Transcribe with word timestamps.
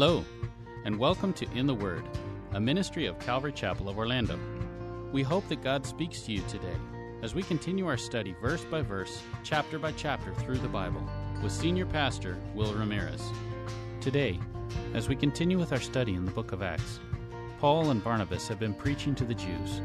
Hello, 0.00 0.24
and 0.84 0.96
welcome 0.96 1.32
to 1.32 1.44
In 1.56 1.66
the 1.66 1.74
Word, 1.74 2.04
a 2.52 2.60
ministry 2.60 3.06
of 3.06 3.18
Calvary 3.18 3.50
Chapel 3.50 3.88
of 3.88 3.98
Orlando. 3.98 4.38
We 5.10 5.24
hope 5.24 5.48
that 5.48 5.64
God 5.64 5.84
speaks 5.84 6.20
to 6.20 6.32
you 6.32 6.40
today 6.42 6.76
as 7.20 7.34
we 7.34 7.42
continue 7.42 7.88
our 7.88 7.96
study 7.96 8.32
verse 8.40 8.64
by 8.64 8.80
verse, 8.80 9.20
chapter 9.42 9.76
by 9.76 9.90
chapter 9.90 10.32
through 10.34 10.58
the 10.58 10.68
Bible 10.68 11.02
with 11.42 11.50
Senior 11.50 11.84
Pastor 11.84 12.38
Will 12.54 12.72
Ramirez. 12.74 13.24
Today, 14.00 14.38
as 14.94 15.08
we 15.08 15.16
continue 15.16 15.58
with 15.58 15.72
our 15.72 15.80
study 15.80 16.14
in 16.14 16.24
the 16.24 16.30
book 16.30 16.52
of 16.52 16.62
Acts, 16.62 17.00
Paul 17.58 17.90
and 17.90 18.04
Barnabas 18.04 18.46
have 18.46 18.60
been 18.60 18.74
preaching 18.74 19.16
to 19.16 19.24
the 19.24 19.34
Jews, 19.34 19.82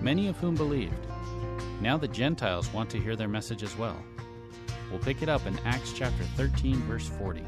many 0.00 0.26
of 0.26 0.36
whom 0.38 0.56
believed. 0.56 1.06
Now 1.80 1.96
the 1.96 2.08
Gentiles 2.08 2.72
want 2.72 2.90
to 2.90 3.00
hear 3.00 3.14
their 3.14 3.28
message 3.28 3.62
as 3.62 3.78
well. 3.78 4.02
We'll 4.90 4.98
pick 4.98 5.22
it 5.22 5.28
up 5.28 5.46
in 5.46 5.56
Acts 5.60 5.92
chapter 5.92 6.24
13, 6.36 6.78
verse 6.78 7.06
40 7.06 7.44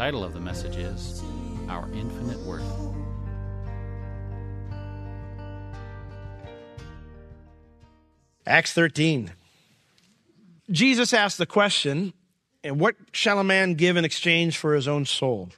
title 0.00 0.24
of 0.24 0.32
the 0.32 0.40
message 0.40 0.76
is 0.76 1.22
Our 1.68 1.86
Infinite 1.92 2.38
Worth. 2.38 2.64
Acts 8.46 8.72
13. 8.72 9.32
Jesus 10.70 11.12
asked 11.12 11.36
the 11.36 11.44
question, 11.44 12.14
and 12.64 12.80
what 12.80 12.96
shall 13.12 13.40
a 13.40 13.44
man 13.44 13.74
give 13.74 13.98
in 13.98 14.06
exchange 14.06 14.56
for 14.56 14.74
his 14.74 14.88
own 14.88 15.04
soul? 15.04 15.50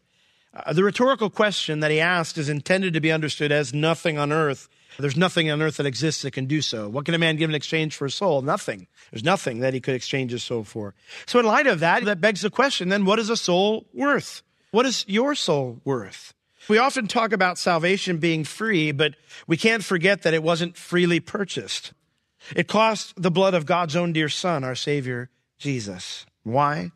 Uh, 0.52 0.72
the 0.72 0.82
rhetorical 0.82 1.30
question 1.30 1.78
that 1.78 1.92
he 1.92 2.00
asked 2.00 2.36
is 2.36 2.48
intended 2.48 2.94
to 2.94 3.00
be 3.00 3.12
understood 3.12 3.52
as 3.52 3.72
nothing 3.72 4.18
on 4.18 4.32
earth. 4.32 4.68
There's 4.98 5.16
nothing 5.16 5.50
on 5.50 5.62
earth 5.62 5.76
that 5.78 5.86
exists 5.86 6.22
that 6.22 6.32
can 6.32 6.46
do 6.46 6.60
so. 6.60 6.88
What 6.88 7.04
can 7.04 7.14
a 7.14 7.18
man 7.18 7.36
give 7.36 7.50
in 7.50 7.54
exchange 7.54 7.96
for 7.96 8.06
a 8.06 8.10
soul? 8.10 8.42
Nothing. 8.42 8.86
There's 9.10 9.24
nothing 9.24 9.60
that 9.60 9.74
he 9.74 9.80
could 9.80 9.94
exchange 9.94 10.32
his 10.32 10.42
soul 10.42 10.64
for. 10.64 10.94
So 11.26 11.38
in 11.38 11.46
light 11.46 11.66
of 11.66 11.80
that, 11.80 12.04
that 12.04 12.20
begs 12.20 12.42
the 12.42 12.50
question, 12.50 12.88
then 12.88 13.04
what 13.04 13.18
is 13.18 13.30
a 13.30 13.36
soul 13.36 13.86
worth? 13.92 14.42
What 14.70 14.86
is 14.86 15.04
your 15.08 15.34
soul 15.34 15.80
worth? 15.84 16.34
We 16.68 16.78
often 16.78 17.08
talk 17.08 17.32
about 17.32 17.58
salvation 17.58 18.18
being 18.18 18.44
free, 18.44 18.92
but 18.92 19.14
we 19.46 19.56
can't 19.56 19.84
forget 19.84 20.22
that 20.22 20.34
it 20.34 20.42
wasn't 20.42 20.76
freely 20.76 21.20
purchased. 21.20 21.92
It 22.54 22.68
cost 22.68 23.14
the 23.20 23.30
blood 23.30 23.54
of 23.54 23.66
God's 23.66 23.96
own 23.96 24.12
dear 24.12 24.28
son, 24.28 24.64
our 24.64 24.74
savior, 24.74 25.30
Jesus. 25.58 26.26
Why? 26.44 26.90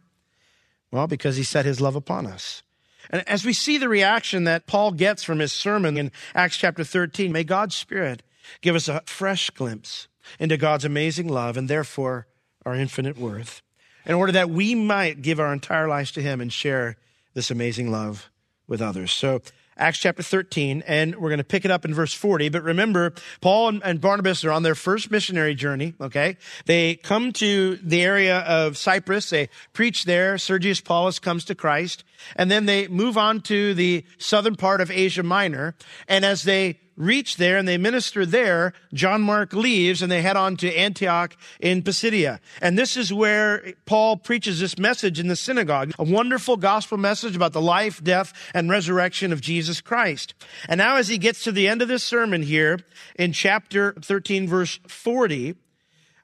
Well, 0.90 1.06
because 1.06 1.36
he 1.36 1.42
set 1.42 1.64
his 1.64 1.80
love 1.80 1.96
upon 1.96 2.26
us. 2.26 2.62
And 3.10 3.26
as 3.28 3.44
we 3.44 3.52
see 3.52 3.78
the 3.78 3.88
reaction 3.88 4.44
that 4.44 4.66
Paul 4.66 4.92
gets 4.92 5.22
from 5.22 5.38
his 5.38 5.52
sermon 5.52 5.96
in 5.96 6.12
Acts 6.34 6.56
chapter 6.56 6.84
13, 6.84 7.32
may 7.32 7.44
God's 7.44 7.74
Spirit 7.74 8.22
give 8.60 8.74
us 8.74 8.88
a 8.88 9.02
fresh 9.06 9.50
glimpse 9.50 10.08
into 10.38 10.56
God's 10.56 10.84
amazing 10.84 11.28
love 11.28 11.56
and 11.56 11.68
therefore 11.68 12.26
our 12.64 12.74
infinite 12.74 13.16
worth 13.16 13.62
in 14.04 14.14
order 14.14 14.32
that 14.32 14.50
we 14.50 14.74
might 14.74 15.22
give 15.22 15.40
our 15.40 15.52
entire 15.52 15.88
lives 15.88 16.12
to 16.12 16.22
him 16.22 16.40
and 16.40 16.52
share 16.52 16.96
this 17.34 17.50
amazing 17.50 17.90
love 17.90 18.30
with 18.66 18.80
others. 18.80 19.12
So 19.12 19.42
Acts 19.78 19.98
chapter 19.98 20.22
13, 20.22 20.82
and 20.86 21.16
we're 21.16 21.28
going 21.28 21.38
to 21.38 21.44
pick 21.44 21.64
it 21.64 21.70
up 21.70 21.84
in 21.84 21.92
verse 21.92 22.14
40. 22.14 22.48
But 22.48 22.62
remember, 22.62 23.12
Paul 23.40 23.80
and 23.82 24.00
Barnabas 24.00 24.44
are 24.44 24.50
on 24.50 24.62
their 24.62 24.74
first 24.74 25.10
missionary 25.10 25.54
journey, 25.54 25.94
okay? 26.00 26.38
They 26.64 26.96
come 26.96 27.32
to 27.34 27.76
the 27.82 28.02
area 28.02 28.38
of 28.38 28.78
Cyprus. 28.78 29.28
They 29.28 29.50
preach 29.74 30.04
there. 30.04 30.38
Sergius 30.38 30.80
Paulus 30.80 31.18
comes 31.18 31.44
to 31.46 31.54
Christ. 31.54 32.04
And 32.36 32.50
then 32.50 32.64
they 32.64 32.88
move 32.88 33.18
on 33.18 33.42
to 33.42 33.74
the 33.74 34.04
southern 34.18 34.56
part 34.56 34.80
of 34.80 34.90
Asia 34.90 35.22
Minor. 35.22 35.74
And 36.08 36.24
as 36.24 36.44
they 36.44 36.80
reach 36.96 37.36
there 37.36 37.56
and 37.56 37.68
they 37.68 37.78
minister 37.78 38.24
there, 38.26 38.72
John 38.92 39.22
Mark 39.22 39.52
leaves 39.52 40.02
and 40.02 40.10
they 40.10 40.22
head 40.22 40.36
on 40.36 40.56
to 40.58 40.74
Antioch 40.74 41.36
in 41.60 41.82
Pisidia. 41.82 42.40
And 42.60 42.78
this 42.78 42.96
is 42.96 43.12
where 43.12 43.74
Paul 43.84 44.16
preaches 44.16 44.60
this 44.60 44.78
message 44.78 45.20
in 45.20 45.28
the 45.28 45.36
synagogue, 45.36 45.92
a 45.98 46.04
wonderful 46.04 46.56
gospel 46.56 46.98
message 46.98 47.36
about 47.36 47.52
the 47.52 47.60
life, 47.60 48.02
death, 48.02 48.32
and 48.54 48.70
resurrection 48.70 49.32
of 49.32 49.40
Jesus 49.40 49.80
Christ. 49.80 50.34
And 50.68 50.78
now 50.78 50.96
as 50.96 51.08
he 51.08 51.18
gets 51.18 51.44
to 51.44 51.52
the 51.52 51.68
end 51.68 51.82
of 51.82 51.88
this 51.88 52.04
sermon 52.04 52.42
here 52.42 52.78
in 53.16 53.32
chapter 53.32 53.94
13 54.00 54.48
verse 54.48 54.80
40, 54.88 55.56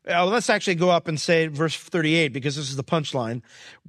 uh, 0.09 0.27
let's 0.27 0.51
actually 0.51 0.75
go 0.75 0.91
up 0.91 1.07
and 1.07 1.21
say 1.21 1.47
verse 1.47 1.77
38 1.77 2.33
because 2.33 2.57
this 2.57 2.69
is 2.69 2.77
the 2.77 2.83
punchline. 2.83 3.41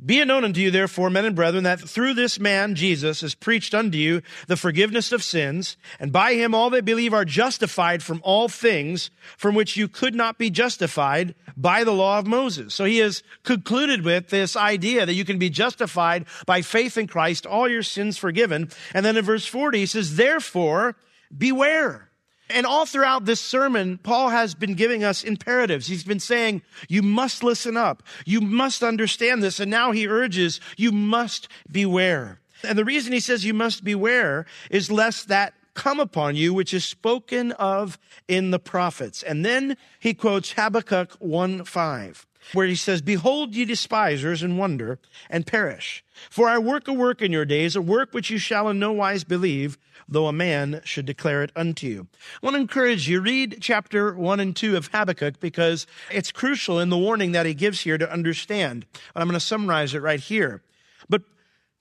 Be 0.06 0.20
it 0.20 0.28
known 0.28 0.44
unto 0.44 0.62
you, 0.62 0.70
therefore, 0.70 1.10
men 1.10 1.26
and 1.26 1.36
brethren, 1.36 1.64
that 1.64 1.80
through 1.80 2.14
this 2.14 2.40
man, 2.40 2.76
Jesus, 2.76 3.24
is 3.24 3.34
preached 3.34 3.74
unto 3.74 3.98
you 3.98 4.22
the 4.48 4.56
forgiveness 4.56 5.12
of 5.12 5.24
sins, 5.24 5.76
and 6.00 6.12
by 6.12 6.36
him 6.36 6.54
all 6.54 6.70
that 6.70 6.86
believe 6.86 7.16
are 7.16 7.26
justified 7.26 8.04
from 8.04 8.22
all 8.24 8.48
things 8.48 9.10
from 9.38 9.56
which 9.56 9.76
you 9.76 9.88
could 9.88 10.14
not 10.14 10.38
be 10.38 10.52
justified 10.52 11.34
by 11.58 11.84
the 11.84 11.94
law 11.94 12.20
of 12.20 12.28
Moses. 12.28 12.76
So 12.76 12.86
he 12.86 13.00
has 13.00 13.24
concluded 13.44 14.06
with 14.06 14.30
this 14.30 14.56
idea 14.56 15.08
that 15.08 15.16
you 15.16 15.26
can 15.26 15.40
be 15.40 15.50
justified 15.50 16.26
by 16.46 16.62
faith 16.62 16.96
in 16.96 17.08
Christ, 17.08 17.48
all 17.48 17.68
your 17.68 17.84
sins 17.84 18.20
forgiven. 18.20 18.70
And 18.94 19.04
then 19.04 19.18
in 19.18 19.26
verse 19.26 19.48
40, 19.48 19.80
he 19.80 19.86
says, 19.88 20.16
therefore, 20.16 20.96
beware. 21.36 22.12
And 22.54 22.66
all 22.66 22.86
throughout 22.86 23.26
this 23.26 23.42
sermon, 23.42 23.98
Paul 23.98 24.30
has 24.30 24.54
been 24.54 24.76
giving 24.76 25.04
us 25.04 25.24
imperatives. 25.24 25.88
He's 25.88 26.04
been 26.04 26.20
saying, 26.20 26.62
you 26.88 27.02
must 27.02 27.44
listen 27.44 27.76
up. 27.76 28.04
You 28.26 28.42
must 28.42 28.84
understand 28.84 29.42
this. 29.42 29.60
And 29.60 29.72
now 29.72 29.92
he 29.92 30.08
urges, 30.08 30.62
you 30.78 30.92
must 30.92 31.48
beware. 31.72 32.40
And 32.64 32.78
the 32.78 32.86
reason 32.86 33.12
he 33.12 33.20
says 33.20 33.44
you 33.44 33.54
must 33.54 33.84
beware 33.84 34.46
is 34.70 34.92
lest 34.92 35.28
that 35.30 35.56
come 35.74 36.00
upon 36.00 36.36
you, 36.36 36.54
which 36.54 36.74
is 36.74 36.86
spoken 36.86 37.52
of 37.54 37.98
in 38.28 38.52
the 38.52 38.60
prophets. 38.60 39.24
And 39.24 39.44
then 39.44 39.76
he 40.00 40.14
quotes 40.14 40.54
Habakkuk 40.54 41.14
1 41.20 41.66
5 41.66 42.28
where 42.52 42.68
he 42.68 42.76
says, 42.76 43.02
Behold, 43.02 43.56
ye 43.56 43.66
despisers, 43.66 44.44
and 44.44 44.58
wonder, 44.58 45.00
and 45.30 45.48
perish. 45.48 46.04
For 46.30 46.50
I 46.50 46.58
work 46.58 46.88
a 46.88 46.94
work 46.94 47.22
in 47.22 47.32
your 47.32 47.46
days, 47.46 47.76
a 47.76 47.82
work 47.82 48.14
which 48.14 48.30
you 48.30 48.38
shall 48.38 48.70
in 48.70 48.80
no 48.80 48.92
wise 48.92 49.24
believe, 49.24 49.78
though 50.08 50.28
a 50.28 50.34
man 50.34 50.82
should 50.84 51.06
declare 51.06 51.44
it 51.44 51.52
unto 51.56 51.88
you. 51.88 52.08
I 52.42 52.46
want 52.46 52.56
to 52.56 52.62
encourage 52.62 53.08
you, 53.08 53.22
read 53.22 53.58
chapter 53.62 54.16
1 54.16 54.40
and 54.40 54.56
2 54.56 54.78
of 54.78 54.88
Habakkuk 54.94 55.40
because 55.40 55.88
it's 56.12 56.32
crucial 56.32 56.80
in 56.80 56.90
the 56.90 56.98
warning 56.98 57.32
that 57.34 57.46
he 57.46 57.54
gives 57.54 57.82
here 57.82 57.98
to 57.98 58.12
understand. 58.12 58.86
And 58.94 59.22
I'm 59.22 59.28
going 59.28 59.40
to 59.40 59.46
summarize 59.46 59.94
it 59.94 60.02
right 60.02 60.20
here. 60.20 60.62
But 61.10 61.24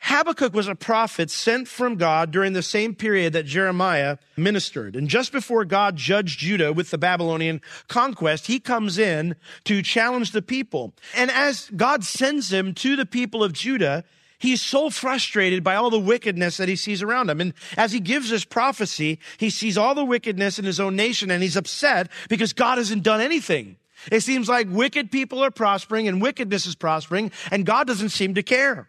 Habakkuk 0.05 0.53
was 0.53 0.67
a 0.67 0.75
prophet 0.75 1.31
sent 1.31 1.69
from 1.69 1.95
God 1.95 2.33
during 2.33 2.55
the 2.55 2.63
same 2.63 2.93
period 2.93 3.33
that 3.35 3.47
Jeremiah 3.47 4.19
ministered. 4.37 4.97
And 4.97 5.09
just 5.09 5.31
before 5.31 5.65
God 5.65 5.97
judged 5.97 6.41
Judah 6.41 6.73
with 6.73 6.91
the 6.91 6.99
Babylonian 6.99 7.61
conquest, 7.87 8.49
he 8.49 8.59
comes 8.59 8.99
in 8.99 9.37
to 9.63 9.81
challenge 9.81 10.33
the 10.33 10.43
people. 10.43 10.93
And 11.15 11.31
as 11.31 11.71
God 11.77 12.03
sends 12.03 12.53
him 12.53 12.75
to 12.75 12.97
the 12.97 13.07
people 13.07 13.45
of 13.45 13.53
Judah, 13.53 14.03
he's 14.43 14.61
so 14.61 14.91
frustrated 14.91 15.63
by 15.63 15.77
all 15.77 15.89
the 15.89 15.99
wickedness 15.99 16.57
that 16.57 16.69
he 16.69 16.77
sees 16.77 17.01
around 17.01 17.31
him. 17.31 17.41
And 17.41 17.55
as 17.77 17.93
he 17.93 18.01
gives 18.01 18.29
this 18.29 18.45
prophecy, 18.45 19.21
he 19.39 19.49
sees 19.49 19.79
all 19.79 19.95
the 19.95 20.05
wickedness 20.05 20.59
in 20.59 20.65
his 20.65 20.81
own 20.81 20.97
nation 20.97 21.31
and 21.31 21.43
he's 21.43 21.57
upset 21.57 22.11
because 22.29 22.53
God 22.53 22.79
hasn't 22.79 23.05
done 23.05 23.21
anything. 23.21 23.77
It 24.11 24.23
seems 24.23 24.49
like 24.49 24.67
wicked 24.69 25.13
people 25.13 25.43
are 25.45 25.53
prospering 25.53 26.09
and 26.09 26.21
wickedness 26.21 26.67
is 26.67 26.75
prospering 26.75 27.31
and 27.53 27.65
God 27.65 27.87
doesn't 27.87 28.09
seem 28.09 28.35
to 28.35 28.43
care. 28.43 28.89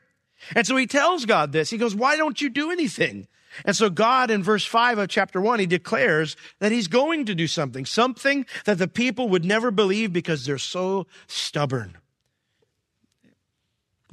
And 0.55 0.65
so 0.65 0.75
he 0.75 0.87
tells 0.87 1.25
God 1.25 1.51
this. 1.51 1.69
He 1.69 1.77
goes, 1.77 1.95
why 1.95 2.17
don't 2.17 2.41
you 2.41 2.49
do 2.49 2.71
anything? 2.71 3.27
And 3.63 3.75
so 3.75 3.91
God 3.91 4.31
in 4.31 4.41
verse 4.41 4.65
five 4.65 4.97
of 4.97 5.09
chapter 5.09 5.39
one, 5.39 5.59
he 5.59 5.67
declares 5.67 6.35
that 6.59 6.71
he's 6.71 6.87
going 6.87 7.25
to 7.27 7.35
do 7.35 7.45
something, 7.45 7.85
something 7.85 8.47
that 8.65 8.79
the 8.79 8.87
people 8.87 9.29
would 9.29 9.45
never 9.45 9.69
believe 9.69 10.11
because 10.11 10.45
they're 10.45 10.57
so 10.57 11.05
stubborn. 11.27 11.99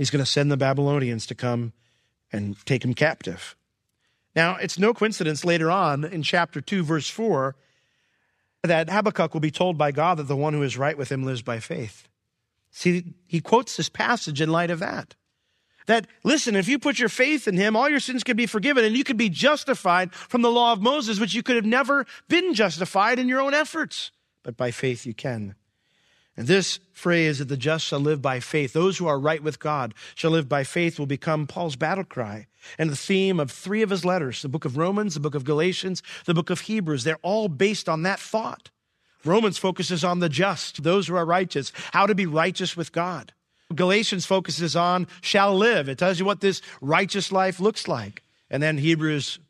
He's 0.00 0.08
going 0.08 0.24
to 0.24 0.30
send 0.30 0.50
the 0.50 0.56
Babylonians 0.56 1.26
to 1.26 1.34
come 1.34 1.74
and 2.32 2.56
take 2.64 2.82
him 2.82 2.94
captive. 2.94 3.54
Now, 4.34 4.56
it's 4.56 4.78
no 4.78 4.94
coincidence 4.94 5.44
later 5.44 5.70
on 5.70 6.06
in 6.06 6.22
chapter 6.22 6.62
2, 6.62 6.82
verse 6.82 7.10
4, 7.10 7.54
that 8.62 8.88
Habakkuk 8.88 9.34
will 9.34 9.42
be 9.42 9.50
told 9.50 9.76
by 9.76 9.92
God 9.92 10.16
that 10.16 10.22
the 10.22 10.36
one 10.36 10.54
who 10.54 10.62
is 10.62 10.78
right 10.78 10.96
with 10.96 11.12
him 11.12 11.24
lives 11.24 11.42
by 11.42 11.60
faith. 11.60 12.08
See, 12.70 13.12
he 13.26 13.42
quotes 13.42 13.76
this 13.76 13.90
passage 13.90 14.40
in 14.40 14.48
light 14.48 14.70
of 14.70 14.78
that. 14.78 15.16
That, 15.84 16.06
listen, 16.24 16.56
if 16.56 16.66
you 16.66 16.78
put 16.78 16.98
your 16.98 17.10
faith 17.10 17.46
in 17.46 17.58
him, 17.58 17.76
all 17.76 17.90
your 17.90 18.00
sins 18.00 18.24
can 18.24 18.38
be 18.38 18.46
forgiven 18.46 18.86
and 18.86 18.96
you 18.96 19.04
can 19.04 19.18
be 19.18 19.28
justified 19.28 20.14
from 20.14 20.40
the 20.40 20.50
law 20.50 20.72
of 20.72 20.80
Moses, 20.80 21.20
which 21.20 21.34
you 21.34 21.42
could 21.42 21.56
have 21.56 21.66
never 21.66 22.06
been 22.26 22.54
justified 22.54 23.18
in 23.18 23.28
your 23.28 23.42
own 23.42 23.52
efforts. 23.52 24.12
But 24.44 24.56
by 24.56 24.70
faith 24.70 25.04
you 25.04 25.12
can. 25.12 25.56
And 26.40 26.48
this 26.48 26.80
phrase 26.94 27.38
that 27.38 27.48
the 27.48 27.56
just 27.58 27.84
shall 27.84 28.00
live 28.00 28.22
by 28.22 28.40
faith, 28.40 28.72
those 28.72 28.96
who 28.96 29.06
are 29.06 29.20
right 29.20 29.42
with 29.42 29.58
God 29.58 29.92
shall 30.14 30.30
live 30.30 30.48
by 30.48 30.64
faith, 30.64 30.98
will 30.98 31.04
become 31.04 31.46
Paul's 31.46 31.76
battle 31.76 32.02
cry 32.02 32.46
and 32.78 32.88
the 32.88 32.96
theme 32.96 33.38
of 33.38 33.50
three 33.50 33.82
of 33.82 33.90
his 33.90 34.06
letters 34.06 34.40
the 34.40 34.48
book 34.48 34.64
of 34.64 34.78
Romans, 34.78 35.12
the 35.12 35.20
book 35.20 35.34
of 35.34 35.44
Galatians, 35.44 36.02
the 36.24 36.32
book 36.32 36.48
of 36.48 36.62
Hebrews. 36.62 37.04
They're 37.04 37.18
all 37.20 37.48
based 37.48 37.90
on 37.90 38.04
that 38.04 38.18
thought. 38.18 38.70
Romans 39.22 39.58
focuses 39.58 40.02
on 40.02 40.20
the 40.20 40.30
just, 40.30 40.82
those 40.82 41.08
who 41.08 41.14
are 41.14 41.26
righteous, 41.26 41.72
how 41.92 42.06
to 42.06 42.14
be 42.14 42.24
righteous 42.24 42.74
with 42.74 42.90
God. 42.90 43.34
Galatians 43.74 44.24
focuses 44.24 44.74
on 44.74 45.08
shall 45.20 45.54
live. 45.54 45.90
It 45.90 45.98
tells 45.98 46.18
you 46.18 46.24
what 46.24 46.40
this 46.40 46.62
righteous 46.80 47.30
life 47.30 47.60
looks 47.60 47.86
like. 47.86 48.22
And 48.48 48.62
then 48.62 48.78
Hebrews 48.78 49.40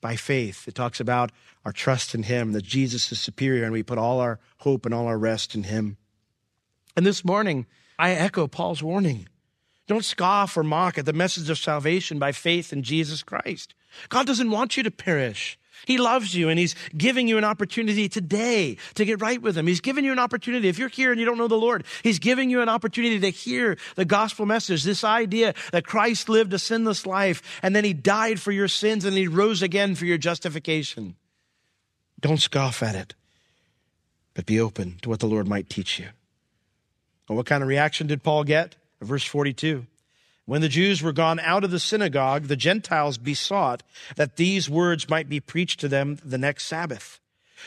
by 0.00 0.16
faith. 0.16 0.66
It 0.66 0.74
talks 0.74 0.98
about 0.98 1.30
our 1.64 1.70
trust 1.70 2.12
in 2.12 2.24
Him, 2.24 2.54
that 2.54 2.64
Jesus 2.64 3.12
is 3.12 3.20
superior, 3.20 3.62
and 3.62 3.72
we 3.72 3.84
put 3.84 3.98
all 3.98 4.18
our 4.18 4.40
hope 4.58 4.84
and 4.84 4.92
all 4.92 5.06
our 5.06 5.16
rest 5.16 5.54
in 5.54 5.62
Him. 5.62 5.96
And 7.00 7.06
this 7.06 7.24
morning, 7.24 7.64
I 7.98 8.10
echo 8.10 8.46
Paul's 8.46 8.82
warning. 8.82 9.26
Don't 9.86 10.04
scoff 10.04 10.54
or 10.54 10.62
mock 10.62 10.98
at 10.98 11.06
the 11.06 11.14
message 11.14 11.48
of 11.48 11.56
salvation 11.56 12.18
by 12.18 12.30
faith 12.30 12.74
in 12.74 12.82
Jesus 12.82 13.22
Christ. 13.22 13.74
God 14.10 14.26
doesn't 14.26 14.50
want 14.50 14.76
you 14.76 14.82
to 14.82 14.90
perish. 14.90 15.58
He 15.86 15.96
loves 15.96 16.34
you 16.34 16.50
and 16.50 16.58
He's 16.58 16.74
giving 16.94 17.26
you 17.26 17.38
an 17.38 17.44
opportunity 17.44 18.10
today 18.10 18.76
to 18.96 19.06
get 19.06 19.22
right 19.22 19.40
with 19.40 19.56
Him. 19.56 19.66
He's 19.66 19.80
giving 19.80 20.04
you 20.04 20.12
an 20.12 20.18
opportunity. 20.18 20.68
If 20.68 20.78
you're 20.78 20.90
here 20.90 21.10
and 21.10 21.18
you 21.18 21.24
don't 21.24 21.38
know 21.38 21.48
the 21.48 21.54
Lord, 21.54 21.84
He's 22.02 22.18
giving 22.18 22.50
you 22.50 22.60
an 22.60 22.68
opportunity 22.68 23.18
to 23.18 23.30
hear 23.30 23.78
the 23.94 24.04
gospel 24.04 24.44
message. 24.44 24.84
This 24.84 25.02
idea 25.02 25.54
that 25.72 25.86
Christ 25.86 26.28
lived 26.28 26.52
a 26.52 26.58
sinless 26.58 27.06
life 27.06 27.40
and 27.62 27.74
then 27.74 27.84
He 27.84 27.94
died 27.94 28.40
for 28.40 28.52
your 28.52 28.68
sins 28.68 29.06
and 29.06 29.16
He 29.16 29.26
rose 29.26 29.62
again 29.62 29.94
for 29.94 30.04
your 30.04 30.18
justification. 30.18 31.16
Don't 32.20 32.42
scoff 32.42 32.82
at 32.82 32.94
it, 32.94 33.14
but 34.34 34.44
be 34.44 34.60
open 34.60 34.98
to 35.00 35.08
what 35.08 35.20
the 35.20 35.28
Lord 35.28 35.48
might 35.48 35.70
teach 35.70 35.98
you. 35.98 36.08
What 37.34 37.46
kind 37.46 37.62
of 37.62 37.68
reaction 37.68 38.08
did 38.08 38.22
Paul 38.22 38.44
get? 38.44 38.74
Verse 39.00 39.24
42. 39.24 39.86
When 40.46 40.62
the 40.62 40.68
Jews 40.68 41.00
were 41.00 41.12
gone 41.12 41.38
out 41.38 41.62
of 41.62 41.70
the 41.70 41.78
synagogue, 41.78 42.44
the 42.44 42.56
Gentiles 42.56 43.18
besought 43.18 43.84
that 44.16 44.34
these 44.34 44.68
words 44.68 45.08
might 45.08 45.28
be 45.28 45.38
preached 45.38 45.78
to 45.80 45.88
them 45.88 46.18
the 46.24 46.38
next 46.38 46.66
Sabbath. 46.66 47.20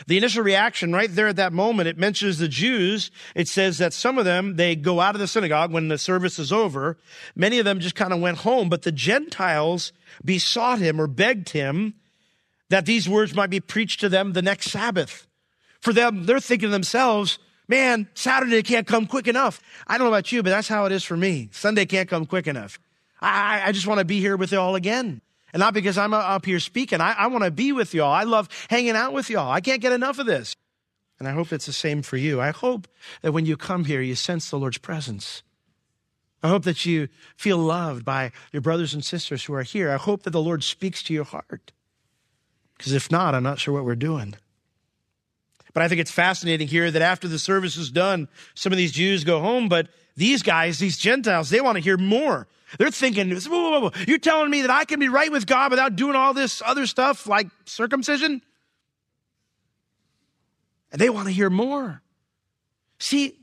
The 0.08 0.18
initial 0.18 0.44
reaction 0.44 0.92
right 0.92 1.10
there 1.10 1.28
at 1.28 1.38
that 1.38 1.54
moment, 1.54 1.88
it 1.88 1.98
mentions 1.98 2.40
the 2.40 2.50
Jews. 2.50 3.10
It 3.36 3.48
says 3.48 3.78
that 3.78 3.94
some 3.94 4.18
of 4.18 4.26
them, 4.26 4.58
they 4.58 4.76
go 4.76 5.00
out 5.00 5.16
of 5.16 5.22
the 5.22 5.28
synagogue 5.28 5.72
when 5.72 5.88
the 5.88 5.98
service 5.98 6.40
is 6.40 6.52
over. 6.52 6.98
Many 7.36 7.60
of 7.60 7.66
them 7.66 7.80
just 7.80 7.96
kind 7.96 8.12
of 8.12 8.20
went 8.20 8.40
home, 8.40 8.68
but 8.68 8.82
the 8.82 8.92
Gentiles 8.92 9.94
besought 10.26 10.80
him 10.80 11.00
or 11.00 11.08
begged 11.08 11.50
him 11.50 11.94
that 12.70 12.86
these 12.86 13.08
words 13.08 13.36
might 13.36 13.50
be 13.50 13.60
preached 13.60 14.00
to 14.02 14.10
them 14.10 14.34
the 14.34 14.42
next 14.42 14.72
Sabbath. 14.72 15.28
For 15.80 15.94
them, 15.94 16.26
they're 16.26 16.40
thinking 16.40 16.68
to 16.68 16.74
themselves, 16.74 17.40
Man, 17.68 18.08
Saturday 18.14 18.62
can't 18.62 18.86
come 18.86 19.06
quick 19.06 19.28
enough. 19.28 19.62
I 19.88 19.98
don't 19.98 20.06
know 20.06 20.14
about 20.14 20.32
you, 20.32 20.44
but 20.44 20.50
that's 20.50 20.68
how 20.68 20.86
it 20.86 20.92
is 20.92 21.04
for 21.04 21.16
me. 21.16 21.50
Sunday 21.52 21.86
can't 21.86 22.10
come 22.10 22.26
quick 22.26 22.48
enough. 22.48 22.80
I, 23.22 23.64
I 23.66 23.72
just 23.72 23.88
want 23.88 24.00
to 24.00 24.06
be 24.06 24.20
here 24.20 24.36
with 24.36 24.52
you 24.52 24.60
all 24.60 24.76
again. 24.76 25.22
And 25.54 25.60
not 25.60 25.74
because 25.74 25.98
I'm 25.98 26.14
uh, 26.14 26.18
up 26.18 26.46
here 26.46 26.60
speaking. 26.60 27.00
I, 27.00 27.14
I 27.14 27.28
want 27.28 27.44
to 27.44 27.52
be 27.52 27.72
with 27.72 27.94
y'all. 27.94 28.12
I 28.12 28.24
love 28.24 28.50
hanging 28.70 28.96
out 28.96 29.14
with 29.14 29.30
y'all. 29.30 29.52
I 29.52 29.62
can't 29.62 29.82
get 29.82 29.94
enough 29.94 30.20
of 30.20 30.26
this. 30.26 30.56
And 31.20 31.28
I 31.28 31.32
hope 31.32 31.54
it's 31.54 31.68
the 31.68 31.74
same 31.74 32.02
for 32.02 32.18
you. 32.18 32.42
I 32.42 32.50
hope 32.50 32.88
that 33.22 33.32
when 33.32 33.46
you 33.46 33.56
come 33.56 33.86
here, 33.86 34.02
you 34.02 34.16
sense 34.16 34.50
the 34.50 34.60
Lord's 34.60 34.80
presence. 34.80 35.44
I 36.42 36.50
hope 36.50 36.64
that 36.64 36.86
you 36.86 37.08
feel 37.38 37.58
loved 37.58 38.04
by 38.04 38.32
your 38.52 38.62
brothers 38.62 38.94
and 38.94 39.06
sisters 39.06 39.46
who 39.46 39.54
are 39.54 39.64
here. 39.64 39.92
I 39.92 39.98
hope 39.98 40.24
that 40.24 40.32
the 40.32 40.42
Lord 40.42 40.64
speaks 40.64 41.02
to 41.04 41.14
your 41.14 41.24
heart. 41.24 41.72
Because 42.78 42.92
if 42.92 43.10
not, 43.10 43.34
I'm 43.34 43.44
not 43.44 43.60
sure 43.60 43.74
what 43.74 43.86
we're 43.86 43.96
doing. 43.96 44.36
But 45.74 45.84
I 45.84 45.88
think 45.88 46.02
it's 46.02 46.12
fascinating 46.12 46.68
here 46.68 46.92
that 46.92 47.02
after 47.02 47.28
the 47.28 47.40
service 47.40 47.78
is 47.78 47.92
done, 47.92 48.28
some 48.54 48.72
of 48.72 48.78
these 48.78 48.92
Jews 48.92 49.24
go 49.24 49.40
home, 49.40 49.70
but 49.70 49.88
these 50.16 50.44
guys, 50.44 50.80
these 50.80 50.98
Gentiles, 50.98 51.50
they 51.50 51.62
want 51.62 51.78
to 51.78 51.84
hear 51.84 51.98
more. 51.98 52.48
They're 52.78 52.92
thinking, 52.92 53.32
whoa, 53.32 53.48
whoa, 53.50 53.80
whoa, 53.82 53.92
you're 54.08 54.20
telling 54.20 54.50
me 54.50 54.62
that 54.62 54.72
I 54.72 54.86
can 54.86 55.00
be 55.00 55.10
right 55.10 55.32
with 55.32 55.46
God 55.46 55.72
without 55.72 55.96
doing 55.96 56.16
all 56.16 56.34
this 56.34 56.62
other 56.66 56.86
stuff 56.86 57.28
like 57.28 57.48
circumcision? 57.66 58.42
And 60.92 61.02
they 61.02 61.10
want 61.10 61.28
to 61.28 61.34
hear 61.34 61.50
more. 61.50 62.02
See, 63.00 63.40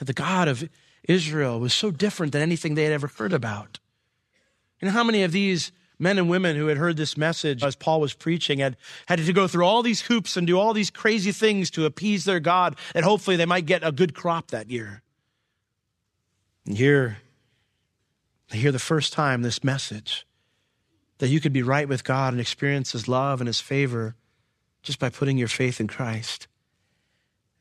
the 0.00 0.12
God 0.12 0.48
of 0.48 0.68
Israel 1.04 1.58
was 1.60 1.74
so 1.74 1.90
different 1.90 2.32
than 2.32 2.42
anything 2.42 2.74
they 2.74 2.84
had 2.84 2.92
ever 2.92 3.08
heard 3.08 3.32
about. 3.32 3.78
And 4.80 4.90
how 4.90 5.02
many 5.04 5.22
of 5.22 5.32
these 5.32 5.72
men 5.98 6.18
and 6.18 6.28
women 6.28 6.56
who 6.56 6.66
had 6.66 6.76
heard 6.76 6.96
this 6.96 7.16
message 7.16 7.62
as 7.62 7.74
Paul 7.74 8.00
was 8.00 8.12
preaching 8.12 8.58
had 8.58 8.76
had 9.06 9.18
to 9.18 9.32
go 9.32 9.48
through 9.48 9.64
all 9.64 9.82
these 9.82 10.02
hoops 10.02 10.36
and 10.36 10.46
do 10.46 10.58
all 10.58 10.72
these 10.72 10.90
crazy 10.90 11.32
things 11.32 11.70
to 11.70 11.86
appease 11.86 12.24
their 12.24 12.40
God 12.40 12.76
and 12.94 13.04
hopefully 13.04 13.36
they 13.36 13.46
might 13.46 13.66
get 13.66 13.86
a 13.86 13.92
good 13.92 14.14
crop 14.14 14.50
that 14.50 14.70
year. 14.70 15.02
And 16.66 16.76
here, 16.76 17.18
they 18.50 18.58
hear 18.58 18.72
the 18.72 18.78
first 18.78 19.12
time 19.12 19.42
this 19.42 19.64
message 19.64 20.26
that 21.18 21.28
you 21.28 21.40
could 21.40 21.52
be 21.52 21.62
right 21.62 21.88
with 21.88 22.04
God 22.04 22.32
and 22.32 22.40
experience 22.40 22.92
His 22.92 23.08
love 23.08 23.40
and 23.40 23.48
His 23.48 23.60
favor 23.60 24.16
just 24.82 24.98
by 24.98 25.08
putting 25.08 25.38
your 25.38 25.48
faith 25.48 25.80
in 25.80 25.88
Christ. 25.88 26.46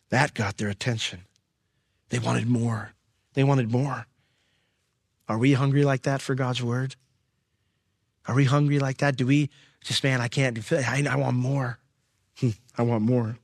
That 0.09 0.33
got 0.33 0.57
their 0.57 0.69
attention. 0.69 1.21
They 2.09 2.19
wanted 2.19 2.47
more. 2.47 2.93
They 3.33 3.43
wanted 3.43 3.71
more. 3.71 4.07
Are 5.27 5.37
we 5.37 5.53
hungry 5.53 5.83
like 5.83 6.03
that 6.03 6.21
for 6.21 6.35
God's 6.35 6.61
word? 6.61 6.95
Are 8.27 8.35
we 8.35 8.45
hungry 8.45 8.79
like 8.79 8.97
that? 8.97 9.15
Do 9.15 9.27
we 9.27 9.49
just, 9.83 10.03
man, 10.03 10.19
I 10.19 10.27
can't, 10.27 10.59
I, 10.71 11.05
I 11.09 11.15
want 11.15 11.37
more. 11.37 11.79
Hmm, 12.39 12.49
I 12.77 12.81
want 12.81 13.03
more. 13.03 13.37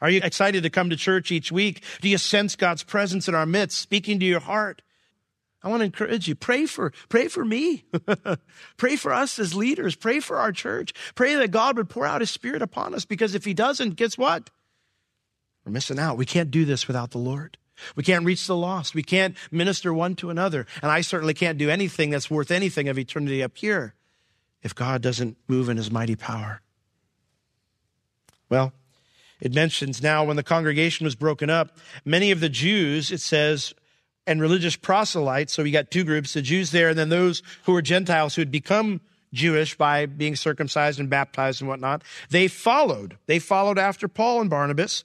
Are 0.00 0.10
you 0.10 0.20
excited 0.22 0.62
to 0.62 0.70
come 0.70 0.90
to 0.90 0.96
church 0.96 1.30
each 1.30 1.50
week? 1.50 1.82
Do 2.00 2.08
you 2.08 2.18
sense 2.18 2.56
God's 2.56 2.82
presence 2.82 3.28
in 3.28 3.34
our 3.34 3.46
midst, 3.46 3.78
speaking 3.78 4.20
to 4.20 4.26
your 4.26 4.40
heart? 4.40 4.82
I 5.62 5.68
want 5.68 5.80
to 5.80 5.86
encourage 5.86 6.28
you. 6.28 6.36
Pray 6.36 6.66
for, 6.66 6.92
pray 7.08 7.26
for 7.26 7.44
me. 7.44 7.84
pray 8.76 8.94
for 8.96 9.12
us 9.12 9.38
as 9.40 9.54
leaders. 9.54 9.96
Pray 9.96 10.20
for 10.20 10.38
our 10.38 10.52
church. 10.52 10.94
Pray 11.16 11.34
that 11.34 11.50
God 11.50 11.76
would 11.76 11.88
pour 11.88 12.06
out 12.06 12.20
his 12.20 12.30
spirit 12.30 12.62
upon 12.62 12.94
us 12.94 13.04
because 13.04 13.34
if 13.34 13.44
he 13.44 13.54
doesn't, 13.54 13.96
guess 13.96 14.16
what? 14.16 14.50
We're 15.64 15.72
missing 15.72 15.98
out. 15.98 16.16
We 16.16 16.26
can't 16.26 16.52
do 16.52 16.64
this 16.64 16.86
without 16.86 17.10
the 17.10 17.18
Lord. 17.18 17.58
We 17.96 18.04
can't 18.04 18.24
reach 18.24 18.46
the 18.46 18.56
lost. 18.56 18.94
We 18.94 19.02
can't 19.02 19.36
minister 19.50 19.92
one 19.92 20.14
to 20.16 20.30
another. 20.30 20.66
And 20.80 20.90
I 20.90 21.00
certainly 21.00 21.34
can't 21.34 21.58
do 21.58 21.70
anything 21.70 22.10
that's 22.10 22.30
worth 22.30 22.50
anything 22.50 22.88
of 22.88 22.98
eternity 22.98 23.42
up 23.42 23.56
here 23.56 23.94
if 24.62 24.74
God 24.74 25.02
doesn't 25.02 25.36
move 25.46 25.68
in 25.68 25.76
his 25.76 25.90
mighty 25.90 26.16
power. 26.16 26.60
Well, 28.48 28.72
it 29.40 29.54
mentions 29.54 30.02
now 30.02 30.24
when 30.24 30.36
the 30.36 30.42
congregation 30.42 31.04
was 31.04 31.14
broken 31.14 31.50
up, 31.50 31.76
many 32.04 32.30
of 32.30 32.40
the 32.40 32.48
Jews, 32.48 33.12
it 33.12 33.20
says, 33.20 33.74
and 34.26 34.40
religious 34.40 34.76
proselytes, 34.76 35.52
so 35.52 35.62
we 35.62 35.70
got 35.70 35.90
two 35.90 36.04
groups, 36.04 36.34
the 36.34 36.42
Jews 36.42 36.70
there, 36.70 36.90
and 36.90 36.98
then 36.98 37.08
those 37.08 37.42
who 37.64 37.72
were 37.72 37.82
Gentiles 37.82 38.34
who 38.34 38.42
had 38.42 38.50
become 38.50 39.00
Jewish 39.32 39.76
by 39.76 40.06
being 40.06 40.36
circumcised 40.36 40.98
and 40.98 41.08
baptized 41.08 41.60
and 41.60 41.68
whatnot, 41.68 42.02
they 42.30 42.48
followed. 42.48 43.16
They 43.26 43.38
followed 43.38 43.78
after 43.78 44.08
Paul 44.08 44.40
and 44.40 44.50
Barnabas 44.50 45.04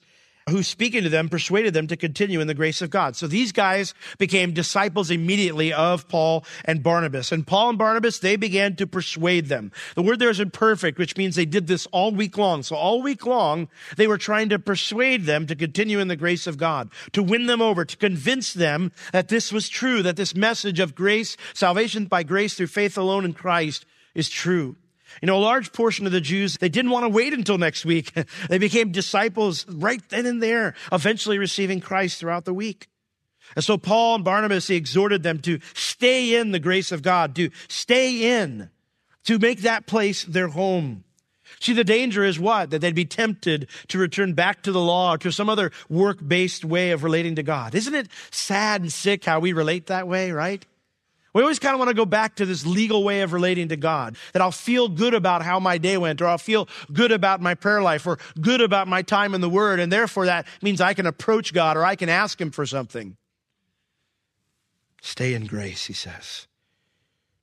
who 0.50 0.62
speaking 0.62 1.02
to 1.02 1.08
them 1.08 1.30
persuaded 1.30 1.72
them 1.72 1.86
to 1.86 1.96
continue 1.96 2.40
in 2.40 2.46
the 2.46 2.54
grace 2.54 2.82
of 2.82 2.90
God. 2.90 3.16
So 3.16 3.26
these 3.26 3.50
guys 3.50 3.94
became 4.18 4.52
disciples 4.52 5.10
immediately 5.10 5.72
of 5.72 6.06
Paul 6.08 6.44
and 6.66 6.82
Barnabas. 6.82 7.32
And 7.32 7.46
Paul 7.46 7.70
and 7.70 7.78
Barnabas, 7.78 8.18
they 8.18 8.36
began 8.36 8.76
to 8.76 8.86
persuade 8.86 9.46
them. 9.46 9.72
The 9.94 10.02
word 10.02 10.18
there 10.18 10.28
is 10.28 10.40
imperfect, 10.40 10.98
which 10.98 11.16
means 11.16 11.34
they 11.34 11.46
did 11.46 11.66
this 11.66 11.86
all 11.92 12.12
week 12.12 12.36
long. 12.36 12.62
So 12.62 12.76
all 12.76 13.00
week 13.00 13.24
long, 13.24 13.68
they 13.96 14.06
were 14.06 14.18
trying 14.18 14.50
to 14.50 14.58
persuade 14.58 15.24
them 15.24 15.46
to 15.46 15.56
continue 15.56 15.98
in 15.98 16.08
the 16.08 16.16
grace 16.16 16.46
of 16.46 16.58
God, 16.58 16.90
to 17.12 17.22
win 17.22 17.46
them 17.46 17.62
over, 17.62 17.86
to 17.86 17.96
convince 17.96 18.52
them 18.52 18.92
that 19.12 19.28
this 19.28 19.50
was 19.50 19.70
true, 19.70 20.02
that 20.02 20.16
this 20.16 20.34
message 20.34 20.78
of 20.78 20.94
grace, 20.94 21.38
salvation 21.54 22.04
by 22.04 22.22
grace 22.22 22.52
through 22.52 22.66
faith 22.66 22.98
alone 22.98 23.24
in 23.24 23.32
Christ 23.32 23.86
is 24.14 24.28
true. 24.28 24.76
You 25.22 25.26
know, 25.26 25.36
a 25.36 25.38
large 25.38 25.72
portion 25.72 26.06
of 26.06 26.12
the 26.12 26.20
Jews, 26.20 26.56
they 26.58 26.68
didn't 26.68 26.90
want 26.90 27.04
to 27.04 27.08
wait 27.08 27.32
until 27.32 27.58
next 27.58 27.84
week. 27.84 28.12
they 28.48 28.58
became 28.58 28.92
disciples 28.92 29.66
right 29.68 30.02
then 30.08 30.26
and 30.26 30.42
there, 30.42 30.74
eventually 30.92 31.38
receiving 31.38 31.80
Christ 31.80 32.18
throughout 32.18 32.44
the 32.44 32.54
week. 32.54 32.88
And 33.56 33.64
so 33.64 33.76
Paul 33.76 34.16
and 34.16 34.24
Barnabas, 34.24 34.68
he 34.68 34.76
exhorted 34.76 35.22
them 35.22 35.38
to 35.40 35.60
stay 35.74 36.34
in 36.34 36.52
the 36.52 36.58
grace 36.58 36.92
of 36.92 37.02
God, 37.02 37.34
to 37.36 37.50
stay 37.68 38.40
in, 38.40 38.70
to 39.24 39.38
make 39.38 39.62
that 39.62 39.86
place 39.86 40.24
their 40.24 40.48
home. 40.48 41.04
See, 41.60 41.72
the 41.72 41.84
danger 41.84 42.24
is 42.24 42.38
what? 42.38 42.70
That 42.70 42.80
they'd 42.80 42.94
be 42.94 43.04
tempted 43.04 43.68
to 43.88 43.98
return 43.98 44.34
back 44.34 44.62
to 44.62 44.72
the 44.72 44.80
law 44.80 45.14
or 45.14 45.18
to 45.18 45.30
some 45.30 45.48
other 45.48 45.72
work 45.88 46.18
based 46.26 46.64
way 46.64 46.90
of 46.90 47.04
relating 47.04 47.36
to 47.36 47.42
God. 47.42 47.74
Isn't 47.74 47.94
it 47.94 48.08
sad 48.30 48.80
and 48.80 48.92
sick 48.92 49.24
how 49.24 49.40
we 49.40 49.52
relate 49.52 49.86
that 49.86 50.08
way, 50.08 50.32
right? 50.32 50.64
We 51.34 51.42
always 51.42 51.58
kind 51.58 51.74
of 51.74 51.80
want 51.80 51.88
to 51.88 51.94
go 51.94 52.06
back 52.06 52.36
to 52.36 52.46
this 52.46 52.64
legal 52.64 53.02
way 53.02 53.22
of 53.22 53.32
relating 53.32 53.68
to 53.68 53.76
God, 53.76 54.16
that 54.32 54.40
I'll 54.40 54.52
feel 54.52 54.88
good 54.88 55.14
about 55.14 55.42
how 55.42 55.58
my 55.58 55.78
day 55.78 55.98
went, 55.98 56.22
or 56.22 56.26
I'll 56.26 56.38
feel 56.38 56.68
good 56.92 57.10
about 57.10 57.40
my 57.40 57.54
prayer 57.54 57.82
life, 57.82 58.06
or 58.06 58.18
good 58.40 58.60
about 58.60 58.86
my 58.86 59.02
time 59.02 59.34
in 59.34 59.40
the 59.40 59.50
Word, 59.50 59.80
and 59.80 59.92
therefore 59.92 60.26
that 60.26 60.46
means 60.62 60.80
I 60.80 60.94
can 60.94 61.06
approach 61.06 61.52
God 61.52 61.76
or 61.76 61.84
I 61.84 61.96
can 61.96 62.08
ask 62.08 62.40
Him 62.40 62.52
for 62.52 62.64
something. 62.64 63.16
Stay 65.02 65.34
in 65.34 65.46
grace, 65.46 65.84
he 65.84 65.92
says. 65.92 66.46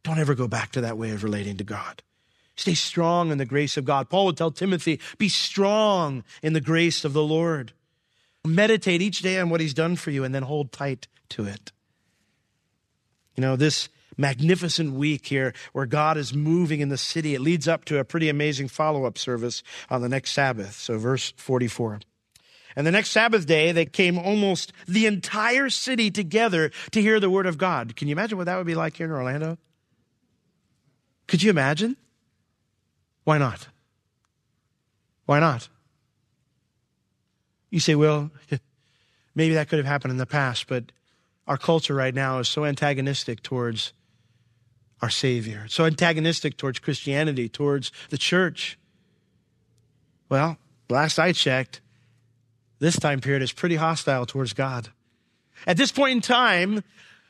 Don't 0.03 0.17
ever 0.17 0.33
go 0.33 0.47
back 0.47 0.71
to 0.71 0.81
that 0.81 0.97
way 0.97 1.11
of 1.11 1.23
relating 1.23 1.57
to 1.57 1.63
God. 1.63 2.01
Stay 2.55 2.73
strong 2.73 3.31
in 3.31 3.37
the 3.37 3.45
grace 3.45 3.77
of 3.77 3.85
God. 3.85 4.09
Paul 4.09 4.25
would 4.25 4.37
tell 4.37 4.51
Timothy, 4.51 4.99
be 5.17 5.29
strong 5.29 6.23
in 6.41 6.53
the 6.53 6.61
grace 6.61 7.05
of 7.05 7.13
the 7.13 7.23
Lord. 7.23 7.73
Meditate 8.45 9.01
each 9.01 9.19
day 9.19 9.39
on 9.39 9.49
what 9.49 9.61
he's 9.61 9.73
done 9.73 9.95
for 9.95 10.11
you 10.11 10.23
and 10.23 10.33
then 10.33 10.43
hold 10.43 10.71
tight 10.71 11.07
to 11.29 11.45
it. 11.45 11.71
You 13.35 13.41
know, 13.41 13.55
this 13.55 13.89
magnificent 14.17 14.93
week 14.93 15.25
here 15.25 15.53
where 15.73 15.85
God 15.85 16.17
is 16.17 16.33
moving 16.33 16.79
in 16.79 16.89
the 16.89 16.97
city, 16.97 17.33
it 17.33 17.41
leads 17.41 17.67
up 17.67 17.85
to 17.85 17.97
a 17.97 18.05
pretty 18.05 18.29
amazing 18.29 18.67
follow 18.67 19.05
up 19.05 19.17
service 19.17 19.63
on 19.89 20.01
the 20.01 20.09
next 20.09 20.31
Sabbath. 20.31 20.73
So, 20.73 20.97
verse 20.97 21.33
44. 21.37 22.01
And 22.75 22.87
the 22.87 22.91
next 22.91 23.11
Sabbath 23.11 23.45
day, 23.45 23.71
they 23.71 23.85
came 23.85 24.17
almost 24.17 24.71
the 24.87 25.05
entire 25.05 25.69
city 25.69 26.09
together 26.09 26.71
to 26.91 27.01
hear 27.01 27.19
the 27.19 27.29
word 27.29 27.45
of 27.45 27.57
God. 27.57 27.95
Can 27.95 28.07
you 28.07 28.13
imagine 28.13 28.37
what 28.37 28.45
that 28.45 28.57
would 28.57 28.67
be 28.67 28.75
like 28.75 28.95
here 28.95 29.07
in 29.07 29.11
Orlando? 29.11 29.57
Could 31.27 31.43
you 31.43 31.49
imagine? 31.49 31.97
Why 33.23 33.37
not? 33.37 33.67
Why 35.25 35.39
not? 35.39 35.69
You 37.69 37.79
say, 37.79 37.95
well, 37.95 38.31
maybe 39.35 39.53
that 39.55 39.69
could 39.69 39.79
have 39.79 39.85
happened 39.85 40.11
in 40.11 40.17
the 40.17 40.25
past, 40.25 40.67
but 40.67 40.91
our 41.47 41.57
culture 41.57 41.95
right 41.95 42.13
now 42.13 42.39
is 42.39 42.47
so 42.47 42.65
antagonistic 42.65 43.41
towards 43.43 43.93
our 45.01 45.09
Savior, 45.09 45.65
so 45.67 45.85
antagonistic 45.85 46.57
towards 46.57 46.79
Christianity, 46.79 47.49
towards 47.49 47.91
the 48.09 48.17
church. 48.17 48.77
Well, 50.29 50.57
last 50.89 51.17
I 51.17 51.31
checked, 51.31 51.81
this 52.79 52.97
time 52.97 53.19
period 53.19 53.41
is 53.41 53.51
pretty 53.51 53.75
hostile 53.75 54.25
towards 54.25 54.53
God. 54.53 54.89
At 55.67 55.77
this 55.77 55.91
point 55.91 56.11
in 56.11 56.21
time, 56.21 56.83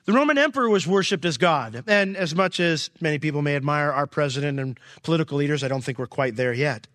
the 0.06 0.14
Roman 0.14 0.38
emperor 0.38 0.70
was 0.70 0.88
worshiped 0.88 1.26
as 1.26 1.38
God. 1.38 1.84
And 1.88 2.18
as 2.18 2.34
much 2.34 2.60
as 2.60 2.90
many 3.00 3.20
people 3.20 3.42
may 3.42 3.56
admire 3.56 3.92
our 3.92 4.08
president 4.08 4.60
and 4.60 4.80
political 5.04 5.38
leaders, 5.38 5.64
I 5.64 5.68
don't 5.68 5.84
think 5.84 6.00
we're 6.00 6.08
quite 6.08 6.36
there 6.36 6.54
yet. 6.54 6.88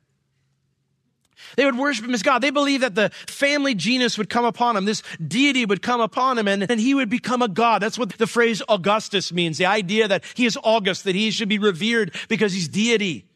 They 1.56 1.64
would 1.64 1.78
worship 1.78 2.04
him 2.04 2.14
as 2.14 2.22
God. 2.22 2.40
They 2.40 2.50
believed 2.50 2.82
that 2.82 2.94
the 2.94 3.10
family 3.26 3.74
genius 3.74 4.18
would 4.18 4.28
come 4.28 4.44
upon 4.44 4.76
him. 4.76 4.84
This 4.84 5.02
deity 5.26 5.64
would 5.64 5.82
come 5.82 6.00
upon 6.00 6.38
him 6.38 6.48
and, 6.48 6.70
and 6.70 6.80
he 6.80 6.94
would 6.94 7.08
become 7.08 7.42
a 7.42 7.48
God. 7.48 7.82
That's 7.82 7.98
what 7.98 8.10
the 8.18 8.26
phrase 8.26 8.62
Augustus 8.68 9.32
means. 9.32 9.58
The 9.58 9.66
idea 9.66 10.08
that 10.08 10.24
he 10.34 10.46
is 10.46 10.58
August, 10.62 11.04
that 11.04 11.14
he 11.14 11.30
should 11.30 11.48
be 11.48 11.58
revered 11.58 12.14
because 12.28 12.52
he's 12.52 12.68
deity. 12.68 13.26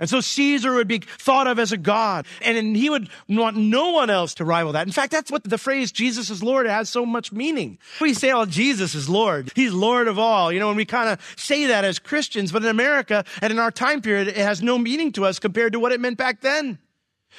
And 0.00 0.10
so 0.10 0.20
Caesar 0.20 0.74
would 0.74 0.88
be 0.88 0.98
thought 0.98 1.46
of 1.46 1.60
as 1.60 1.70
a 1.70 1.76
God, 1.76 2.26
and 2.42 2.76
he 2.76 2.90
would 2.90 3.08
want 3.28 3.56
no 3.56 3.90
one 3.90 4.10
else 4.10 4.34
to 4.34 4.44
rival 4.44 4.72
that. 4.72 4.86
In 4.86 4.92
fact, 4.92 5.12
that's 5.12 5.30
what 5.30 5.44
the 5.44 5.56
phrase 5.56 5.92
Jesus 5.92 6.30
is 6.30 6.42
Lord 6.42 6.66
has 6.66 6.90
so 6.90 7.06
much 7.06 7.30
meaning. 7.30 7.78
We 8.00 8.12
say, 8.12 8.32
oh, 8.32 8.44
Jesus 8.44 8.96
is 8.96 9.08
Lord. 9.08 9.52
He's 9.54 9.72
Lord 9.72 10.08
of 10.08 10.18
all. 10.18 10.50
You 10.50 10.58
know, 10.58 10.68
and 10.68 10.76
we 10.76 10.84
kind 10.84 11.10
of 11.10 11.34
say 11.36 11.66
that 11.66 11.84
as 11.84 12.00
Christians, 12.00 12.50
but 12.50 12.64
in 12.64 12.68
America 12.68 13.24
and 13.40 13.52
in 13.52 13.58
our 13.60 13.70
time 13.70 14.02
period, 14.02 14.26
it 14.26 14.36
has 14.36 14.62
no 14.62 14.78
meaning 14.78 15.12
to 15.12 15.24
us 15.24 15.38
compared 15.38 15.72
to 15.74 15.80
what 15.80 15.92
it 15.92 16.00
meant 16.00 16.18
back 16.18 16.40
then. 16.40 16.78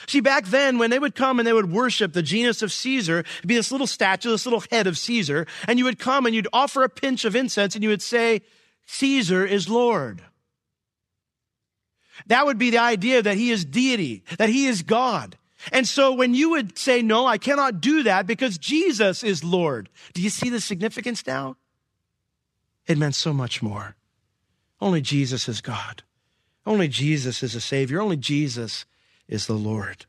See, 0.07 0.19
back 0.19 0.45
then, 0.45 0.77
when 0.77 0.89
they 0.89 0.99
would 0.99 1.15
come 1.15 1.39
and 1.39 1.47
they 1.47 1.53
would 1.53 1.71
worship 1.71 2.13
the 2.13 2.21
genius 2.21 2.61
of 2.61 2.71
Caesar, 2.71 3.19
it'd 3.19 3.47
be 3.47 3.55
this 3.55 3.71
little 3.71 3.87
statue, 3.87 4.29
this 4.29 4.45
little 4.45 4.63
head 4.71 4.87
of 4.87 4.97
Caesar, 4.97 5.47
and 5.67 5.79
you 5.79 5.85
would 5.85 5.99
come 5.99 6.25
and 6.25 6.35
you'd 6.35 6.47
offer 6.53 6.83
a 6.83 6.89
pinch 6.89 7.25
of 7.25 7.35
incense 7.35 7.75
and 7.75 7.83
you 7.83 7.89
would 7.89 8.01
say, 8.01 8.41
Caesar 8.85 9.45
is 9.45 9.69
Lord. 9.69 10.21
That 12.27 12.45
would 12.45 12.57
be 12.57 12.69
the 12.69 12.77
idea 12.77 13.21
that 13.21 13.37
he 13.37 13.51
is 13.51 13.65
deity, 13.65 14.23
that 14.37 14.49
he 14.49 14.67
is 14.67 14.83
God. 14.83 15.37
And 15.71 15.87
so 15.87 16.13
when 16.13 16.35
you 16.35 16.51
would 16.51 16.77
say, 16.77 17.01
no, 17.01 17.25
I 17.25 17.37
cannot 17.37 17.81
do 17.81 18.03
that 18.03 18.27
because 18.27 18.57
Jesus 18.57 19.23
is 19.23 19.43
Lord, 19.43 19.89
do 20.13 20.21
you 20.21 20.29
see 20.29 20.49
the 20.49 20.61
significance 20.61 21.25
now? 21.25 21.57
It 22.85 22.97
meant 22.97 23.15
so 23.15 23.33
much 23.33 23.63
more. 23.63 23.95
Only 24.79 25.01
Jesus 25.01 25.49
is 25.49 25.61
God. 25.61 26.03
Only 26.65 26.87
Jesus 26.87 27.41
is 27.41 27.55
a 27.55 27.61
Savior. 27.61 28.01
Only 28.01 28.17
Jesus 28.17 28.85
is 29.27 29.47
the 29.47 29.53
Lord. 29.53 30.05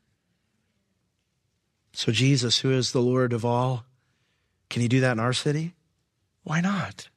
So, 1.93 2.11
Jesus, 2.11 2.59
who 2.59 2.71
is 2.71 2.91
the 2.91 3.01
Lord 3.01 3.33
of 3.33 3.43
all, 3.43 3.85
can 4.69 4.81
he 4.81 4.87
do 4.87 4.99
that 4.99 5.13
in 5.13 5.19
our 5.19 5.33
city? 5.33 5.73
Why 6.43 6.61
not? 6.61 7.09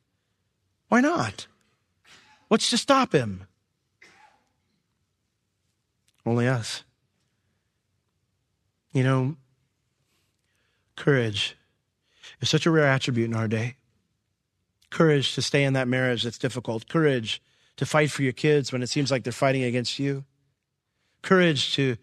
Why 0.89 1.01
not? 1.01 1.47
What's 2.49 2.71
to 2.71 2.79
stop 2.79 3.13
him? 3.13 3.47
Only 6.25 6.49
us. 6.49 6.85
You 8.93 9.05
know, 9.05 9.37
courage 10.97 11.57
is 12.41 12.49
such 12.49 12.67
a 12.67 12.71
rare 12.71 12.87
attribute 12.87 13.31
in 13.31 13.37
our 13.37 13.49
day. 13.49 13.77
Courage 14.91 15.35
to 15.35 15.43
stay 15.43 15.63
in 15.63 15.75
that 15.75 15.87
marriage 15.87 16.25
that's 16.25 16.39
difficult. 16.39 16.89
Courage 16.89 17.41
to 17.77 17.87
fight 17.87 18.11
for 18.11 18.23
your 18.23 18.33
kids 18.33 18.73
when 18.73 18.83
it 18.83 18.89
seems 18.89 19.11
like 19.11 19.23
they're 19.23 19.33
fighting 19.33 19.63
against 19.63 19.99
you 19.99 20.25
courage 21.23 21.75
to 21.75 21.97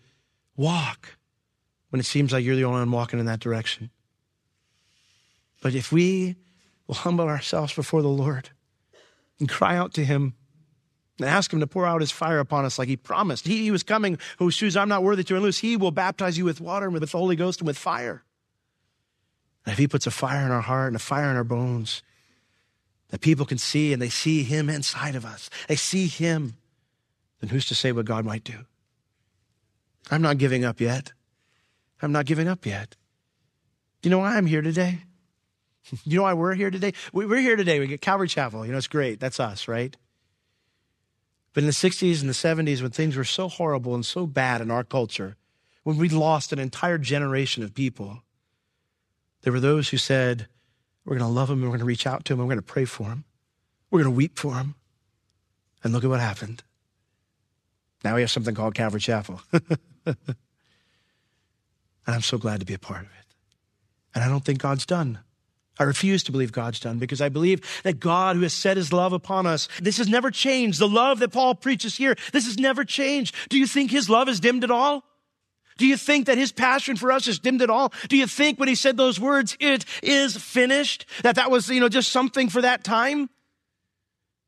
walk 0.56 1.18
when 1.90 2.00
it 2.00 2.06
seems 2.06 2.34
like 2.34 2.44
you're 2.44 2.56
the 2.56 2.66
only 2.66 2.80
one 2.80 2.92
walking 2.92 3.20
in 3.20 3.26
that 3.26 3.40
direction. 3.40 3.90
But 5.62 5.76
if 5.76 5.92
we 5.92 6.36
will 6.88 6.96
humble 6.96 7.26
ourselves 7.26 7.74
before 7.74 8.02
the 8.02 8.08
Lord 8.08 8.50
and 9.40 9.50
cry 9.50 9.76
out 9.76 9.94
to 9.94 10.06
Him 10.06 10.36
and 11.20 11.28
ask 11.28 11.52
Him 11.52 11.60
to 11.60 11.68
pour 11.68 11.86
out 11.86 12.02
His 12.02 12.12
fire 12.12 12.40
upon 12.40 12.66
us 12.66 12.78
like 12.78 12.88
He 12.88 12.98
promised, 12.98 13.48
He, 13.48 13.64
he 13.64 13.72
was 13.72 13.84
coming 13.84 14.18
oh, 14.40 14.46
whose 14.46 14.54
shoes 14.54 14.78
I'm 14.78 14.90
not 14.90 15.04
worthy 15.04 15.24
to 15.24 15.36
unloose. 15.36 15.60
He 15.60 15.78
will 15.78 15.92
baptize 15.92 16.38
you 16.38 16.46
with 16.46 16.62
water 16.62 16.86
and 16.86 16.94
with 16.94 17.10
the 17.10 17.18
Holy 17.18 17.36
Ghost 17.36 17.60
and 17.60 17.68
with 17.68 17.78
fire. 17.78 18.24
And 19.66 19.74
if 19.74 19.80
He 19.80 19.88
puts 19.88 20.08
a 20.08 20.12
fire 20.12 20.46
in 20.46 20.52
our 20.52 20.62
heart 20.62 20.88
and 20.88 20.96
a 20.96 21.00
fire 21.00 21.30
in 21.30 21.38
our 21.38 21.44
bones, 21.44 22.04
that 23.10 23.22
people 23.22 23.46
can 23.46 23.58
see 23.58 23.94
and 23.94 24.02
they 24.02 24.10
see 24.10 24.44
Him 24.44 24.70
inside 24.70 25.16
of 25.16 25.26
us, 25.26 25.50
they 25.68 25.76
see 25.76 26.08
Him, 26.08 26.56
then 27.40 27.50
who's 27.50 27.68
to 27.68 27.76
say 27.76 27.92
what 27.92 28.06
God 28.06 28.26
might 28.26 28.44
do? 28.44 28.66
I'm 30.10 30.22
not 30.22 30.38
giving 30.38 30.64
up 30.64 30.80
yet. 30.80 31.12
I'm 32.02 32.12
not 32.12 32.26
giving 32.26 32.48
up 32.48 32.66
yet. 32.66 32.96
You 34.04 34.10
know 34.10 34.20
why 34.20 34.38
I'm 34.38 34.46
here 34.46 34.62
today? 34.62 35.00
you 36.04 36.18
know 36.18 36.24
why 36.24 36.34
we're 36.34 36.54
here 36.54 36.72
today? 36.72 36.94
We're 37.12 37.38
here 37.38 37.56
today. 37.56 37.80
We 37.80 37.88
get 37.88 38.02
Calvary 38.02 38.28
Chapel. 38.28 38.66
You 38.66 38.72
know, 38.72 38.78
it's 38.78 38.88
great. 38.88 39.20
That's 39.20 39.40
us, 39.40 39.68
right? 39.68 39.96
But 41.54 41.64
in 41.64 41.68
the 41.68 41.74
60s 41.74 42.22
and 42.22 42.30
the 42.30 42.34
70s, 42.34 42.82
when 42.82 42.92
things 42.92 43.16
were 43.16 43.24
so 43.24 43.48
horrible 43.48 43.96
and 43.96 44.06
so 44.06 44.28
bad 44.28 44.62
in 44.62 44.70
our 44.70 44.84
culture, 44.84 45.36
when 45.84 45.98
we 45.98 46.10
lost 46.10 46.54
an 46.54 46.60
entire 46.60 46.98
generation 46.98 47.64
of 47.64 47.74
people, 47.74 48.22
there 49.42 49.54
were 49.54 49.60
those 49.60 49.90
who 49.90 49.98
said, 49.98 50.48
We're 51.06 51.18
going 51.18 51.28
to 51.28 51.34
love 51.34 51.50
and 51.50 51.62
we're 51.62 51.70
going 51.70 51.80
to 51.80 51.86
reach 51.86 52.06
out 52.06 52.26
to 52.26 52.34
and 52.34 52.40
we're 52.40 52.48
going 52.48 52.58
to 52.58 52.62
pray 52.62 52.86
for 52.86 53.06
him. 53.06 53.24
We're 53.90 54.04
going 54.04 54.14
to 54.14 54.18
weep 54.18 54.38
for 54.38 54.56
him. 54.56 54.76
And 55.84 55.94
look 55.94 56.04
at 56.04 56.10
what 56.10 56.20
happened. 56.20 56.64
Now 58.04 58.16
we 58.16 58.22
have 58.22 58.32
something 58.32 58.54
called 58.54 58.76
Calvary 58.76 59.00
Chapel. 59.00 59.42
and 60.28 60.36
I'm 62.08 62.22
so 62.22 62.38
glad 62.38 62.60
to 62.60 62.66
be 62.66 62.74
a 62.74 62.80
part 62.80 63.02
of 63.02 63.08
it. 63.08 63.36
And 64.16 64.24
I 64.24 64.28
don't 64.28 64.44
think 64.44 64.60
God's 64.60 64.86
done. 64.86 65.20
I 65.80 65.84
refuse 65.84 66.24
to 66.24 66.32
believe 66.32 66.52
God's 66.52 66.80
done 66.80 66.98
because 66.98 67.22
I 67.22 67.30
believe 67.30 67.62
that 67.84 68.00
God, 68.00 68.36
who 68.36 68.42
has 68.42 68.54
set 68.54 68.78
his 68.78 68.92
love 68.92 69.14
upon 69.14 69.46
us, 69.46 69.68
this 69.80 69.98
has 69.98 70.08
never 70.08 70.32
changed. 70.32 70.80
The 70.80 70.88
love 70.88 71.20
that 71.20 71.32
Paul 71.32 71.54
preaches 71.54 71.96
here, 71.96 72.16
this 72.34 72.46
has 72.46 72.58
never 72.58 72.84
changed. 72.84 73.36
Do 73.50 73.60
you 73.60 73.68
think 73.68 73.92
his 73.92 74.10
love 74.10 74.28
is 74.28 74.40
dimmed 74.40 74.64
at 74.64 74.72
all? 74.72 75.04
Do 75.78 75.86
you 75.86 75.96
think 75.96 76.26
that 76.26 76.40
his 76.40 76.52
passion 76.52 76.96
for 76.96 77.12
us 77.12 77.28
is 77.28 77.38
dimmed 77.38 77.62
at 77.62 77.70
all? 77.70 77.94
Do 78.10 78.18
you 78.18 78.26
think 78.26 78.60
when 78.60 78.68
he 78.68 78.74
said 78.74 78.98
those 78.98 79.20
words, 79.20 79.56
it 79.60 79.86
is 80.02 80.36
finished, 80.36 81.06
that 81.22 81.36
that 81.36 81.52
was, 81.52 81.70
you 81.70 81.80
know, 81.80 81.90
just 81.90 82.12
something 82.12 82.50
for 82.50 82.62
that 82.62 82.84
time? 82.84 83.30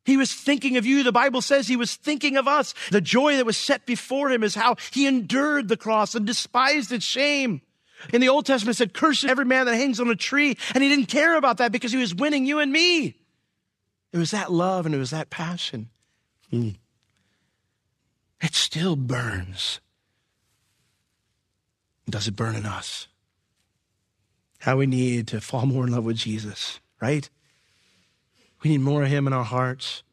He 0.10 0.18
was 0.18 0.34
thinking 0.34 0.76
of 0.76 0.88
you. 0.88 1.04
The 1.04 1.12
Bible 1.12 1.40
says 1.40 1.68
he 1.68 1.76
was 1.76 1.96
thinking 1.96 2.36
of 2.36 2.48
us. 2.48 2.74
The 2.90 3.00
joy 3.00 3.38
that 3.38 3.46
was 3.46 3.58
set 3.58 3.86
before 3.86 4.32
him 4.32 4.42
is 4.42 4.56
how 4.56 4.76
he 4.90 5.06
endured 5.06 5.68
the 5.68 5.78
cross 5.78 6.16
and 6.16 6.26
despised 6.26 6.92
its 6.92 7.06
shame. 7.06 7.62
In 8.12 8.20
the 8.20 8.30
Old 8.30 8.48
Testament, 8.48 8.76
it 8.76 8.80
said, 8.80 8.96
curse 8.96 9.24
every 9.24 9.46
man 9.46 9.68
that 9.68 9.76
hangs 9.76 10.00
on 10.00 10.10
a 10.10 10.16
tree. 10.16 10.58
And 10.74 10.84
he 10.84 10.90
didn't 10.90 11.10
care 11.10 11.38
about 11.38 11.58
that 11.58 11.72
because 11.72 11.92
he 11.92 12.00
was 12.00 12.16
winning 12.16 12.48
you 12.48 12.58
and 12.58 12.72
me. 12.72 13.18
It 14.12 14.18
was 14.18 14.32
that 14.32 14.52
love 14.52 14.88
and 14.88 14.96
it 14.96 14.98
was 14.98 15.12
that 15.12 15.30
passion. 15.30 15.92
Hmm. 16.50 16.70
It 18.42 18.56
still 18.56 18.96
burns. 18.96 19.80
Does 22.10 22.28
it 22.28 22.36
burn 22.36 22.56
in 22.56 22.66
us? 22.66 23.08
How 24.62 24.78
we 24.78 24.88
need 24.88 25.28
to 25.28 25.40
fall 25.40 25.68
more 25.68 25.86
in 25.86 25.94
love 25.94 26.06
with 26.06 26.18
Jesus, 26.18 26.80
right? 27.00 27.30
We 28.64 28.72
need 28.72 28.82
more 28.82 29.04
of 29.04 29.10
Him 29.10 29.28
in 29.28 29.34
our 29.34 29.44
hearts. 29.44 30.04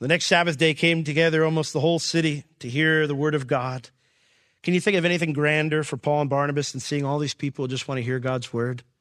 The 0.00 0.08
next 0.08 0.26
Sabbath 0.26 0.58
day 0.58 0.74
came 0.74 1.04
together 1.04 1.44
almost 1.44 1.72
the 1.72 1.80
whole 1.80 1.98
city 1.98 2.44
to 2.58 2.68
hear 2.68 3.06
the 3.06 3.14
word 3.14 3.34
of 3.34 3.46
God. 3.46 3.90
Can 4.62 4.74
you 4.74 4.80
think 4.80 4.96
of 4.96 5.04
anything 5.04 5.32
grander 5.32 5.84
for 5.84 5.96
Paul 5.96 6.22
and 6.22 6.30
Barnabas 6.30 6.72
than 6.72 6.80
seeing 6.80 7.04
all 7.04 7.18
these 7.18 7.34
people 7.34 7.66
just 7.66 7.86
want 7.88 7.98
to 7.98 8.02
hear 8.02 8.18
God's 8.18 8.52
word? 8.52 8.82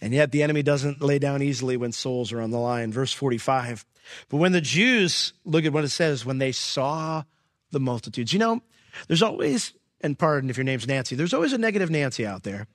And 0.00 0.14
yet 0.14 0.32
the 0.32 0.42
enemy 0.42 0.62
doesn't 0.62 1.02
lay 1.02 1.18
down 1.18 1.42
easily 1.42 1.76
when 1.76 1.92
souls 1.92 2.32
are 2.32 2.40
on 2.40 2.50
the 2.50 2.58
line. 2.58 2.92
Verse 2.92 3.12
45. 3.12 3.84
But 4.28 4.38
when 4.38 4.52
the 4.52 4.60
Jews, 4.60 5.34
look 5.44 5.64
at 5.64 5.72
what 5.72 5.84
it 5.84 5.90
says, 5.90 6.24
when 6.24 6.38
they 6.38 6.52
saw 6.52 7.24
the 7.70 7.80
multitudes, 7.80 8.32
you 8.32 8.38
know, 8.38 8.62
there's 9.08 9.22
always, 9.22 9.74
and 10.00 10.18
pardon 10.18 10.48
if 10.48 10.56
your 10.56 10.64
name's 10.64 10.86
Nancy, 10.86 11.16
there's 11.16 11.34
always 11.34 11.52
a 11.52 11.58
negative 11.58 11.90
Nancy 11.90 12.26
out 12.26 12.44
there. 12.44 12.66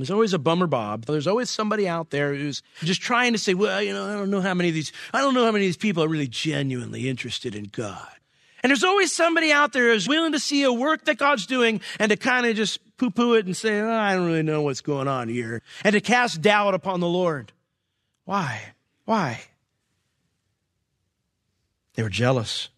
There's 0.00 0.10
always 0.10 0.34
a 0.34 0.38
bummer 0.38 0.66
Bob. 0.66 1.06
There's 1.06 1.26
always 1.26 1.50
somebody 1.50 1.88
out 1.88 2.10
there 2.10 2.34
who's 2.34 2.62
just 2.80 3.00
trying 3.00 3.32
to 3.32 3.38
say, 3.38 3.54
well, 3.54 3.82
you 3.82 3.92
know, 3.92 4.06
I 4.06 4.14
don't 4.14 4.30
know 4.30 4.40
how 4.40 4.54
many 4.54 4.68
of 4.68 4.74
these, 4.74 4.92
I 5.12 5.20
don't 5.20 5.34
know 5.34 5.44
how 5.44 5.52
many 5.52 5.64
of 5.64 5.68
these 5.68 5.76
people 5.76 6.02
are 6.02 6.08
really 6.08 6.28
genuinely 6.28 7.08
interested 7.08 7.54
in 7.54 7.64
God. 7.64 8.08
And 8.62 8.70
there's 8.70 8.84
always 8.84 9.12
somebody 9.12 9.52
out 9.52 9.72
there 9.72 9.92
who's 9.92 10.08
willing 10.08 10.32
to 10.32 10.38
see 10.38 10.62
a 10.62 10.72
work 10.72 11.04
that 11.04 11.18
God's 11.18 11.46
doing 11.46 11.80
and 11.98 12.10
to 12.10 12.16
kind 12.16 12.46
of 12.46 12.56
just 12.56 12.80
poo 12.96 13.10
poo 13.10 13.34
it 13.34 13.44
and 13.44 13.56
say, 13.56 13.80
oh, 13.80 13.90
I 13.90 14.14
don't 14.14 14.26
really 14.26 14.42
know 14.42 14.62
what's 14.62 14.80
going 14.80 15.06
on 15.06 15.28
here. 15.28 15.60
And 15.84 15.92
to 15.92 16.00
cast 16.00 16.40
doubt 16.40 16.72
upon 16.74 17.00
the 17.00 17.08
Lord. 17.08 17.52
Why? 18.24 18.60
Why? 19.04 19.42
They 21.94 22.02
were 22.02 22.08
jealous. 22.08 22.70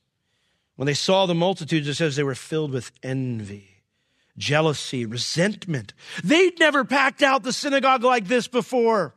When 0.74 0.86
they 0.86 0.94
saw 0.94 1.26
the 1.26 1.34
multitudes, 1.34 1.86
it 1.88 1.94
says 1.94 2.16
they 2.16 2.22
were 2.22 2.34
filled 2.34 2.72
with 2.72 2.90
envy 3.02 3.75
jealousy, 4.38 5.06
resentment. 5.06 5.92
They'd 6.22 6.58
never 6.58 6.84
packed 6.84 7.22
out 7.22 7.42
the 7.42 7.52
synagogue 7.52 8.04
like 8.04 8.26
this 8.26 8.48
before. 8.48 9.14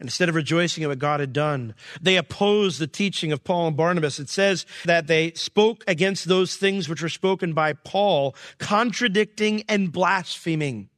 And 0.00 0.08
instead 0.08 0.28
of 0.28 0.34
rejoicing 0.34 0.82
at 0.82 0.88
what 0.88 0.98
God 0.98 1.20
had 1.20 1.32
done, 1.32 1.74
they 2.00 2.16
opposed 2.16 2.80
the 2.80 2.86
teaching 2.86 3.30
of 3.30 3.44
Paul 3.44 3.68
and 3.68 3.76
Barnabas. 3.76 4.18
It 4.18 4.28
says 4.28 4.66
that 4.84 5.06
they 5.06 5.32
spoke 5.32 5.84
against 5.86 6.26
those 6.26 6.56
things 6.56 6.88
which 6.88 7.00
were 7.00 7.08
spoken 7.08 7.52
by 7.52 7.74
Paul, 7.74 8.34
contradicting 8.58 9.62
and 9.68 9.92
blaspheming. 9.92 10.88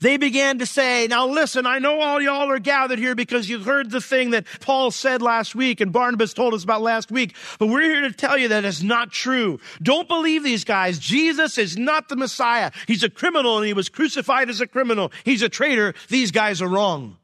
They 0.00 0.16
began 0.16 0.58
to 0.58 0.66
say, 0.66 1.06
now 1.08 1.26
listen, 1.26 1.66
I 1.66 1.78
know 1.78 2.00
all 2.00 2.20
y'all 2.20 2.50
are 2.50 2.58
gathered 2.58 2.98
here 2.98 3.14
because 3.14 3.48
you 3.48 3.60
heard 3.60 3.90
the 3.90 4.00
thing 4.00 4.30
that 4.30 4.46
Paul 4.60 4.90
said 4.90 5.22
last 5.22 5.54
week 5.54 5.80
and 5.80 5.92
Barnabas 5.92 6.34
told 6.34 6.54
us 6.54 6.64
about 6.64 6.82
last 6.82 7.10
week, 7.10 7.34
but 7.58 7.66
we're 7.66 7.82
here 7.82 8.02
to 8.02 8.12
tell 8.12 8.38
you 8.38 8.48
that 8.48 8.64
it's 8.64 8.82
not 8.82 9.10
true. 9.10 9.58
Don't 9.82 10.08
believe 10.08 10.44
these 10.44 10.64
guys. 10.64 10.98
Jesus 10.98 11.58
is 11.58 11.76
not 11.76 12.08
the 12.08 12.16
Messiah. 12.16 12.70
He's 12.86 13.02
a 13.02 13.10
criminal 13.10 13.58
and 13.58 13.66
he 13.66 13.72
was 13.72 13.88
crucified 13.88 14.48
as 14.48 14.60
a 14.60 14.66
criminal. 14.66 15.10
He's 15.24 15.42
a 15.42 15.48
traitor. 15.48 15.94
These 16.08 16.30
guys 16.30 16.62
are 16.62 16.68
wrong. 16.68 17.16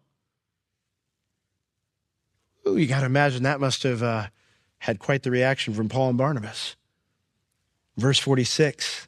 Ooh, 2.66 2.76
you 2.76 2.86
got 2.86 3.00
to 3.00 3.06
imagine 3.06 3.42
that 3.42 3.60
must 3.60 3.82
have 3.82 4.02
uh, 4.02 4.26
had 4.78 4.98
quite 4.98 5.22
the 5.22 5.30
reaction 5.30 5.74
from 5.74 5.88
Paul 5.88 6.08
and 6.08 6.18
Barnabas. 6.18 6.76
Verse 7.96 8.18
46 8.18 9.06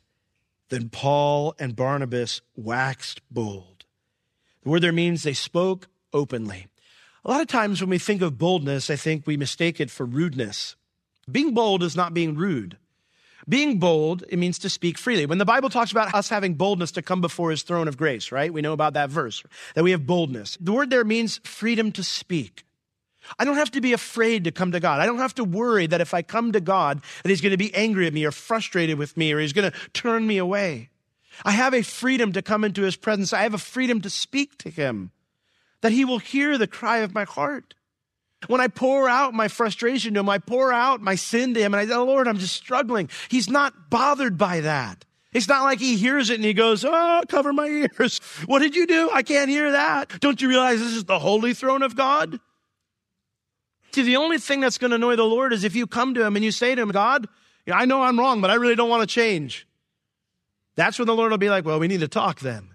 then 0.68 0.88
Paul 0.88 1.54
and 1.58 1.76
Barnabas 1.76 2.40
waxed 2.56 3.20
bold. 3.30 3.84
The 4.62 4.70
word 4.70 4.82
there 4.82 4.92
means 4.92 5.22
they 5.22 5.32
spoke 5.32 5.88
openly. 6.12 6.66
A 7.24 7.30
lot 7.30 7.40
of 7.40 7.48
times 7.48 7.80
when 7.80 7.90
we 7.90 7.98
think 7.98 8.22
of 8.22 8.38
boldness, 8.38 8.90
I 8.90 8.96
think 8.96 9.26
we 9.26 9.36
mistake 9.36 9.80
it 9.80 9.90
for 9.90 10.04
rudeness. 10.04 10.76
Being 11.30 11.54
bold 11.54 11.82
is 11.82 11.96
not 11.96 12.14
being 12.14 12.36
rude. 12.36 12.78
Being 13.48 13.78
bold, 13.78 14.24
it 14.28 14.38
means 14.38 14.58
to 14.60 14.68
speak 14.68 14.98
freely. 14.98 15.24
When 15.26 15.38
the 15.38 15.44
Bible 15.44 15.70
talks 15.70 15.92
about 15.92 16.14
us 16.14 16.28
having 16.28 16.54
boldness 16.54 16.92
to 16.92 17.02
come 17.02 17.20
before 17.20 17.50
his 17.50 17.62
throne 17.62 17.86
of 17.86 17.96
grace, 17.96 18.32
right? 18.32 18.52
We 18.52 18.60
know 18.60 18.72
about 18.72 18.94
that 18.94 19.10
verse, 19.10 19.42
that 19.74 19.84
we 19.84 19.92
have 19.92 20.06
boldness. 20.06 20.58
The 20.60 20.72
word 20.72 20.90
there 20.90 21.04
means 21.04 21.40
freedom 21.44 21.92
to 21.92 22.02
speak. 22.02 22.65
I 23.38 23.44
don't 23.44 23.56
have 23.56 23.70
to 23.72 23.80
be 23.80 23.92
afraid 23.92 24.44
to 24.44 24.50
come 24.50 24.72
to 24.72 24.80
God. 24.80 25.00
I 25.00 25.06
don't 25.06 25.18
have 25.18 25.34
to 25.36 25.44
worry 25.44 25.86
that 25.86 26.00
if 26.00 26.14
I 26.14 26.22
come 26.22 26.52
to 26.52 26.60
God, 26.60 27.00
that 27.22 27.28
He's 27.28 27.40
going 27.40 27.52
to 27.52 27.56
be 27.56 27.74
angry 27.74 28.06
at 28.06 28.12
me 28.12 28.24
or 28.24 28.32
frustrated 28.32 28.98
with 28.98 29.16
me 29.16 29.32
or 29.32 29.40
He's 29.40 29.52
going 29.52 29.70
to 29.70 29.78
turn 29.92 30.26
me 30.26 30.38
away. 30.38 30.90
I 31.44 31.52
have 31.52 31.74
a 31.74 31.82
freedom 31.82 32.32
to 32.32 32.42
come 32.42 32.64
into 32.64 32.82
His 32.82 32.96
presence. 32.96 33.32
I 33.32 33.42
have 33.42 33.54
a 33.54 33.58
freedom 33.58 34.00
to 34.02 34.10
speak 34.10 34.56
to 34.58 34.70
Him, 34.70 35.10
that 35.80 35.92
He 35.92 36.04
will 36.04 36.18
hear 36.18 36.56
the 36.56 36.66
cry 36.66 36.98
of 36.98 37.14
my 37.14 37.24
heart. 37.24 37.74
When 38.48 38.60
I 38.60 38.68
pour 38.68 39.08
out 39.08 39.34
my 39.34 39.48
frustration 39.48 40.14
to 40.14 40.20
Him, 40.20 40.28
I 40.28 40.38
pour 40.38 40.72
out 40.72 41.00
my 41.00 41.14
sin 41.14 41.54
to 41.54 41.60
Him, 41.60 41.74
and 41.74 41.80
I 41.80 41.86
say, 41.86 41.96
Lord, 41.96 42.28
I'm 42.28 42.38
just 42.38 42.54
struggling. 42.54 43.10
He's 43.28 43.50
not 43.50 43.90
bothered 43.90 44.38
by 44.38 44.60
that. 44.60 45.04
It's 45.36 45.48
not 45.48 45.64
like 45.64 45.80
he 45.80 45.96
hears 45.96 46.30
it 46.30 46.36
and 46.36 46.44
he 46.44 46.54
goes, 46.54 46.82
Oh, 46.82 47.22
cover 47.28 47.52
my 47.52 47.66
ears. 47.66 48.20
What 48.46 48.60
did 48.60 48.74
you 48.74 48.86
do? 48.86 49.10
I 49.12 49.22
can't 49.22 49.50
hear 49.50 49.72
that. 49.72 50.18
Don't 50.20 50.40
you 50.40 50.48
realize 50.48 50.80
this 50.80 50.94
is 50.94 51.04
the 51.04 51.18
holy 51.18 51.52
throne 51.52 51.82
of 51.82 51.94
God? 51.94 52.40
See, 53.96 54.02
the 54.02 54.16
only 54.16 54.36
thing 54.36 54.60
that's 54.60 54.76
going 54.76 54.90
to 54.90 54.96
annoy 54.96 55.16
the 55.16 55.24
Lord 55.24 55.54
is 55.54 55.64
if 55.64 55.74
you 55.74 55.86
come 55.86 56.12
to 56.12 56.22
Him 56.22 56.36
and 56.36 56.44
you 56.44 56.50
say 56.50 56.74
to 56.74 56.82
Him, 56.82 56.90
God, 56.90 57.26
I 57.66 57.86
know 57.86 58.02
I'm 58.02 58.18
wrong, 58.18 58.42
but 58.42 58.50
I 58.50 58.56
really 58.56 58.74
don't 58.74 58.90
want 58.90 59.00
to 59.00 59.06
change. 59.06 59.66
That's 60.74 60.98
when 60.98 61.06
the 61.06 61.14
Lord 61.14 61.30
will 61.30 61.38
be 61.38 61.48
like, 61.48 61.64
well, 61.64 61.80
we 61.80 61.88
need 61.88 62.00
to 62.00 62.08
talk 62.08 62.40
then. 62.40 62.74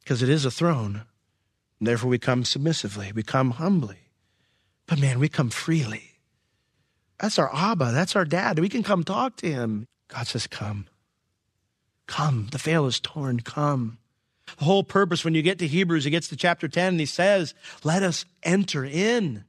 Because 0.00 0.24
it 0.24 0.28
is 0.28 0.44
a 0.44 0.50
throne. 0.50 1.04
And 1.78 1.86
therefore, 1.86 2.10
we 2.10 2.18
come 2.18 2.44
submissively, 2.44 3.12
we 3.14 3.22
come 3.22 3.52
humbly. 3.52 4.10
But 4.88 4.98
man, 4.98 5.20
we 5.20 5.28
come 5.28 5.50
freely. 5.50 6.18
That's 7.20 7.38
our 7.38 7.54
Abba, 7.54 7.92
that's 7.92 8.16
our 8.16 8.24
dad. 8.24 8.58
We 8.58 8.68
can 8.68 8.82
come 8.82 9.04
talk 9.04 9.36
to 9.36 9.48
Him. 9.48 9.86
God 10.08 10.26
says, 10.26 10.48
Come. 10.48 10.88
Come. 12.08 12.48
The 12.50 12.58
veil 12.58 12.86
is 12.86 12.98
torn. 12.98 13.38
Come. 13.38 13.98
The 14.58 14.64
whole 14.64 14.84
purpose 14.84 15.24
when 15.24 15.34
you 15.34 15.42
get 15.42 15.58
to 15.60 15.66
Hebrews, 15.66 16.04
he 16.04 16.10
gets 16.10 16.28
to 16.28 16.36
chapter 16.36 16.68
10 16.68 16.88
and 16.88 17.00
he 17.00 17.06
says, 17.06 17.54
Let 17.82 18.02
us 18.02 18.24
enter 18.42 18.84
in. 18.84 19.44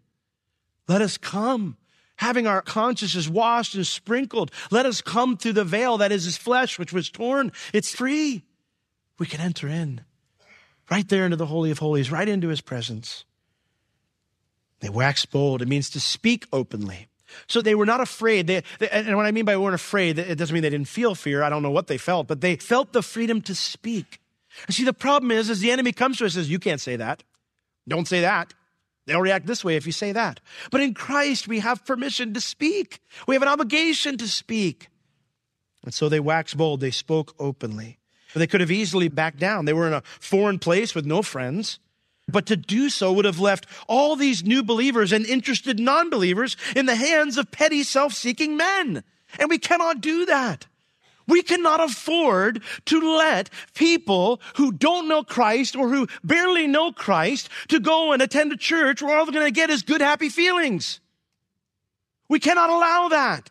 Let 0.87 1.01
us 1.01 1.17
come. 1.17 1.77
Having 2.17 2.47
our 2.47 2.61
consciences 2.61 3.29
washed 3.29 3.75
and 3.75 3.85
sprinkled, 3.85 4.49
let 4.71 4.85
us 4.85 5.01
come 5.01 5.35
through 5.35 5.53
the 5.53 5.65
veil 5.65 5.97
that 5.97 6.13
is 6.13 6.23
his 6.23 6.37
flesh, 6.37 6.79
which 6.79 6.93
was 6.93 7.09
torn. 7.09 7.51
It's 7.73 7.93
free. 7.93 8.43
We 9.19 9.25
can 9.25 9.41
enter 9.41 9.67
in 9.67 10.01
right 10.89 11.07
there 11.07 11.25
into 11.25 11.37
the 11.37 11.45
Holy 11.45 11.71
of 11.71 11.79
Holies, 11.79 12.11
right 12.11 12.27
into 12.27 12.47
his 12.47 12.61
presence. 12.61 13.25
They 14.79 14.89
wax 14.89 15.25
bold. 15.25 15.61
It 15.61 15.67
means 15.67 15.89
to 15.91 15.99
speak 15.99 16.47
openly. 16.53 17.07
So 17.47 17.61
they 17.61 17.75
were 17.75 17.85
not 17.85 18.01
afraid. 18.01 18.47
They, 18.47 18.63
they, 18.79 18.89
and 18.89 19.15
what 19.17 19.25
I 19.25 19.31
mean 19.31 19.45
by 19.45 19.57
weren't 19.57 19.75
afraid, 19.75 20.19
it 20.19 20.37
doesn't 20.37 20.53
mean 20.53 20.63
they 20.63 20.69
didn't 20.69 20.87
feel 20.87 21.15
fear. 21.15 21.43
I 21.43 21.49
don't 21.49 21.63
know 21.63 21.71
what 21.71 21.87
they 21.87 21.97
felt, 21.97 22.27
but 22.27 22.41
they 22.41 22.55
felt 22.55 22.93
the 22.93 23.01
freedom 23.01 23.41
to 23.41 23.55
speak. 23.55 24.19
And 24.67 24.75
see, 24.75 24.83
the 24.83 24.93
problem 24.93 25.31
is, 25.31 25.49
is 25.49 25.59
the 25.59 25.71
enemy 25.71 25.91
comes 25.91 26.17
to 26.17 26.25
us 26.25 26.35
and 26.35 26.43
says, 26.43 26.49
you 26.49 26.59
can't 26.59 26.81
say 26.81 26.95
that. 26.95 27.23
Don't 27.87 28.07
say 28.07 28.21
that. 28.21 28.53
They'll 29.05 29.21
react 29.21 29.45
this 29.45 29.63
way 29.63 29.75
if 29.75 29.85
you 29.85 29.91
say 29.91 30.11
that. 30.13 30.39
But 30.71 30.81
in 30.81 30.93
Christ, 30.93 31.47
we 31.47 31.59
have 31.59 31.85
permission 31.85 32.33
to 32.33 32.41
speak. 32.41 32.99
We 33.27 33.35
have 33.35 33.43
an 33.43 33.47
obligation 33.47 34.17
to 34.17 34.27
speak. 34.27 34.87
And 35.83 35.93
so 35.93 36.09
they 36.09 36.19
waxed 36.19 36.57
bold. 36.57 36.79
They 36.79 36.91
spoke 36.91 37.35
openly. 37.37 37.99
They 38.33 38.47
could 38.47 38.61
have 38.61 38.71
easily 38.71 39.07
backed 39.07 39.39
down. 39.39 39.65
They 39.65 39.73
were 39.73 39.87
in 39.87 39.93
a 39.93 40.03
foreign 40.19 40.59
place 40.59 40.93
with 40.93 41.05
no 41.05 41.21
friends. 41.21 41.79
But 42.27 42.47
to 42.47 42.57
do 42.57 42.89
so 42.89 43.13
would 43.13 43.25
have 43.25 43.39
left 43.39 43.67
all 43.87 44.15
these 44.15 44.43
new 44.43 44.63
believers 44.63 45.11
and 45.13 45.25
interested 45.25 45.79
non 45.79 46.09
believers 46.09 46.57
in 46.75 46.85
the 46.85 46.95
hands 46.95 47.37
of 47.37 47.51
petty, 47.51 47.83
self 47.83 48.13
seeking 48.13 48.57
men. 48.57 49.03
And 49.39 49.49
we 49.49 49.57
cannot 49.57 50.01
do 50.01 50.25
that. 50.25 50.65
We 51.27 51.41
cannot 51.41 51.83
afford 51.83 52.61
to 52.85 53.17
let 53.17 53.49
people 53.73 54.39
who 54.55 54.71
don't 54.71 55.07
know 55.07 55.23
Christ 55.23 55.75
or 55.75 55.89
who 55.89 56.07
barely 56.23 56.67
know 56.67 56.91
Christ 56.91 57.49
to 57.69 57.79
go 57.79 58.11
and 58.11 58.21
attend 58.21 58.51
a 58.51 58.57
church 58.57 59.01
where 59.01 59.17
all 59.17 59.25
they're 59.25 59.33
going 59.33 59.45
to 59.45 59.51
get 59.51 59.69
is 59.69 59.81
good, 59.81 60.01
happy 60.01 60.29
feelings. 60.29 60.99
We 62.29 62.39
cannot 62.39 62.69
allow 62.69 63.09
that. 63.09 63.49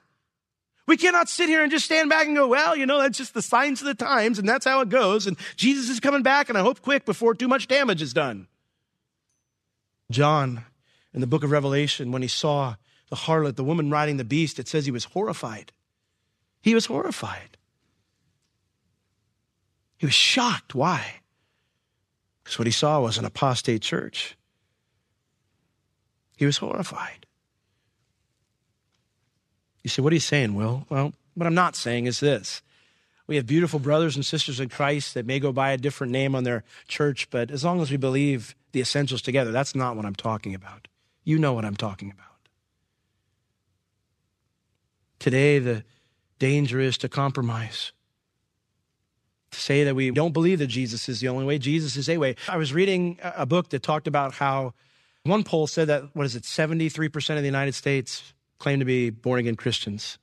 We 0.87 0.97
cannot 0.97 1.29
sit 1.29 1.49
here 1.49 1.63
and 1.63 1.71
just 1.71 1.87
stand 1.87 2.11
back 2.11 2.27
and 2.27 2.37
go, 2.37 2.47
well, 2.47 2.77
you 2.77 2.85
know, 2.85 3.01
that's 3.01 3.17
just 3.17 3.33
the 3.33 3.43
signs 3.43 3.81
of 3.81 3.87
the 3.87 3.95
times 3.95 4.39
and 4.39 4.49
that's 4.49 4.67
how 4.67 4.81
it 4.81 4.91
goes. 4.91 5.27
And 5.27 5.39
Jesus 5.57 5.89
is 5.89 5.99
coming 5.99 6.23
back 6.23 6.49
and 6.49 6.59
I 6.59 6.61
hope 6.61 6.83
quick 6.83 7.07
before 7.07 7.35
too 7.35 7.49
much 7.49 7.69
damage 7.69 8.03
is 8.03 8.13
done. 8.13 8.49
John, 10.11 10.65
in 11.15 11.23
the 11.23 11.27
book 11.27 11.43
of 11.43 11.51
Revelation, 11.51 12.13
when 12.13 12.21
he 12.21 12.29
saw 12.29 12.75
the 13.09 13.17
harlot, 13.17 13.57
the 13.57 13.65
woman 13.65 13.91
riding 13.91 14.19
the 14.19 14.25
beast, 14.25 14.59
it 14.59 14.69
says 14.69 14.85
he 14.85 14.91
was 14.91 15.05
horrified. 15.05 15.73
He 16.61 16.75
was 16.75 16.87
horrified. 16.87 17.57
He 20.05 20.07
was 20.07 20.15
shocked. 20.15 20.75
Why? 20.75 21.23
Because 22.43 22.59
what 22.59 22.67
he 22.67 22.73
saw 22.73 23.01
was 23.01 23.17
an 23.17 23.25
apostate 23.25 23.81
church. 23.81 24.37
He 26.37 26.45
was 26.45 26.59
horrified. 26.59 27.25
You 29.83 29.89
say, 29.89 30.03
What 30.03 30.13
are 30.13 30.17
you 30.17 30.21
saying, 30.21 30.55
Will? 30.55 30.85
Well, 30.91 31.15
what 31.33 31.47
I'm 31.47 31.55
not 31.55 31.75
saying 31.75 32.05
is 32.05 32.21
this. 32.21 32.61
We 33.27 33.37
have 33.37 33.47
beautiful 33.47 33.79
brothers 33.79 34.15
and 34.15 34.27
sisters 34.27 34.61
in 34.61 34.69
Christ 34.69 35.15
that 35.15 35.25
may 35.25 35.41
go 35.41 35.53
by 35.53 35.71
a 35.71 35.79
different 35.79 36.13
name 36.13 36.35
on 36.35 36.45
their 36.45 36.65
church, 36.87 37.31
but 37.31 37.51
as 37.51 37.65
long 37.65 37.81
as 37.81 37.91
we 37.91 37.97
believe 37.97 38.55
the 38.73 38.83
essentials 38.83 39.23
together, 39.23 39.53
that's 39.53 39.75
not 39.75 39.97
what 39.97 40.05
I'm 40.05 40.15
talking 40.15 40.55
about. 40.55 40.87
You 41.25 41.39
know 41.39 41.55
what 41.55 41.65
I'm 41.65 41.77
talking 41.77 42.11
about. 42.11 42.27
Today, 45.19 45.59
the 45.61 45.83
danger 46.39 46.79
is 46.79 46.99
to 46.99 47.09
compromise 47.09 47.93
say 49.55 49.85
that 49.85 49.95
we 49.95 50.11
don't 50.11 50.33
believe 50.33 50.59
that 50.59 50.67
Jesus 50.67 51.09
is 51.09 51.21
the 51.21 51.29
only 51.29 51.45
way. 51.45 51.59
Jesus 51.59 51.97
is 51.97 52.09
a 52.09 52.19
way. 52.19 52.37
I 52.49 52.57
was 52.57 52.73
reading 52.73 53.19
a 53.23 53.47
book 53.47 53.71
that 53.71 53.83
talked 53.83 54.07
about 54.07 54.35
how 54.35 54.75
one 55.25 55.45
poll 55.45 55.67
said 55.67 55.89
that, 55.89 56.15
what 56.15 56.27
is 56.27 56.37
it, 56.37 56.43
73% 56.43 57.31
of 57.31 57.43
the 57.43 57.47
United 57.47 57.75
States 57.75 58.35
claim 58.59 58.79
to 58.79 58.85
be 58.85 59.11
born 59.11 59.41
again 59.41 59.57
Christians. 59.57 60.19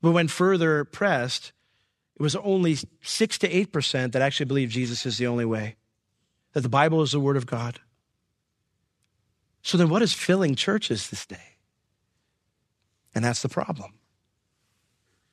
But 0.00 0.12
when 0.12 0.28
further 0.28 0.84
pressed, 0.84 1.52
it 2.16 2.22
was 2.22 2.36
only 2.36 2.76
6 3.02 3.38
to 3.38 3.48
8% 3.48 4.12
that 4.12 4.22
actually 4.22 4.46
believe 4.46 4.68
Jesus 4.68 5.06
is 5.06 5.18
the 5.18 5.26
only 5.26 5.44
way, 5.44 5.76
that 6.52 6.60
the 6.60 6.68
Bible 6.68 7.02
is 7.02 7.12
the 7.12 7.20
Word 7.20 7.36
of 7.36 7.46
God. 7.46 7.80
So 9.62 9.78
then, 9.78 9.88
what 9.88 10.02
is 10.02 10.12
filling 10.12 10.56
churches 10.56 11.08
this 11.08 11.24
day? 11.24 11.56
And 13.14 13.24
that's 13.24 13.42
the 13.42 13.48
problem. 13.48 13.94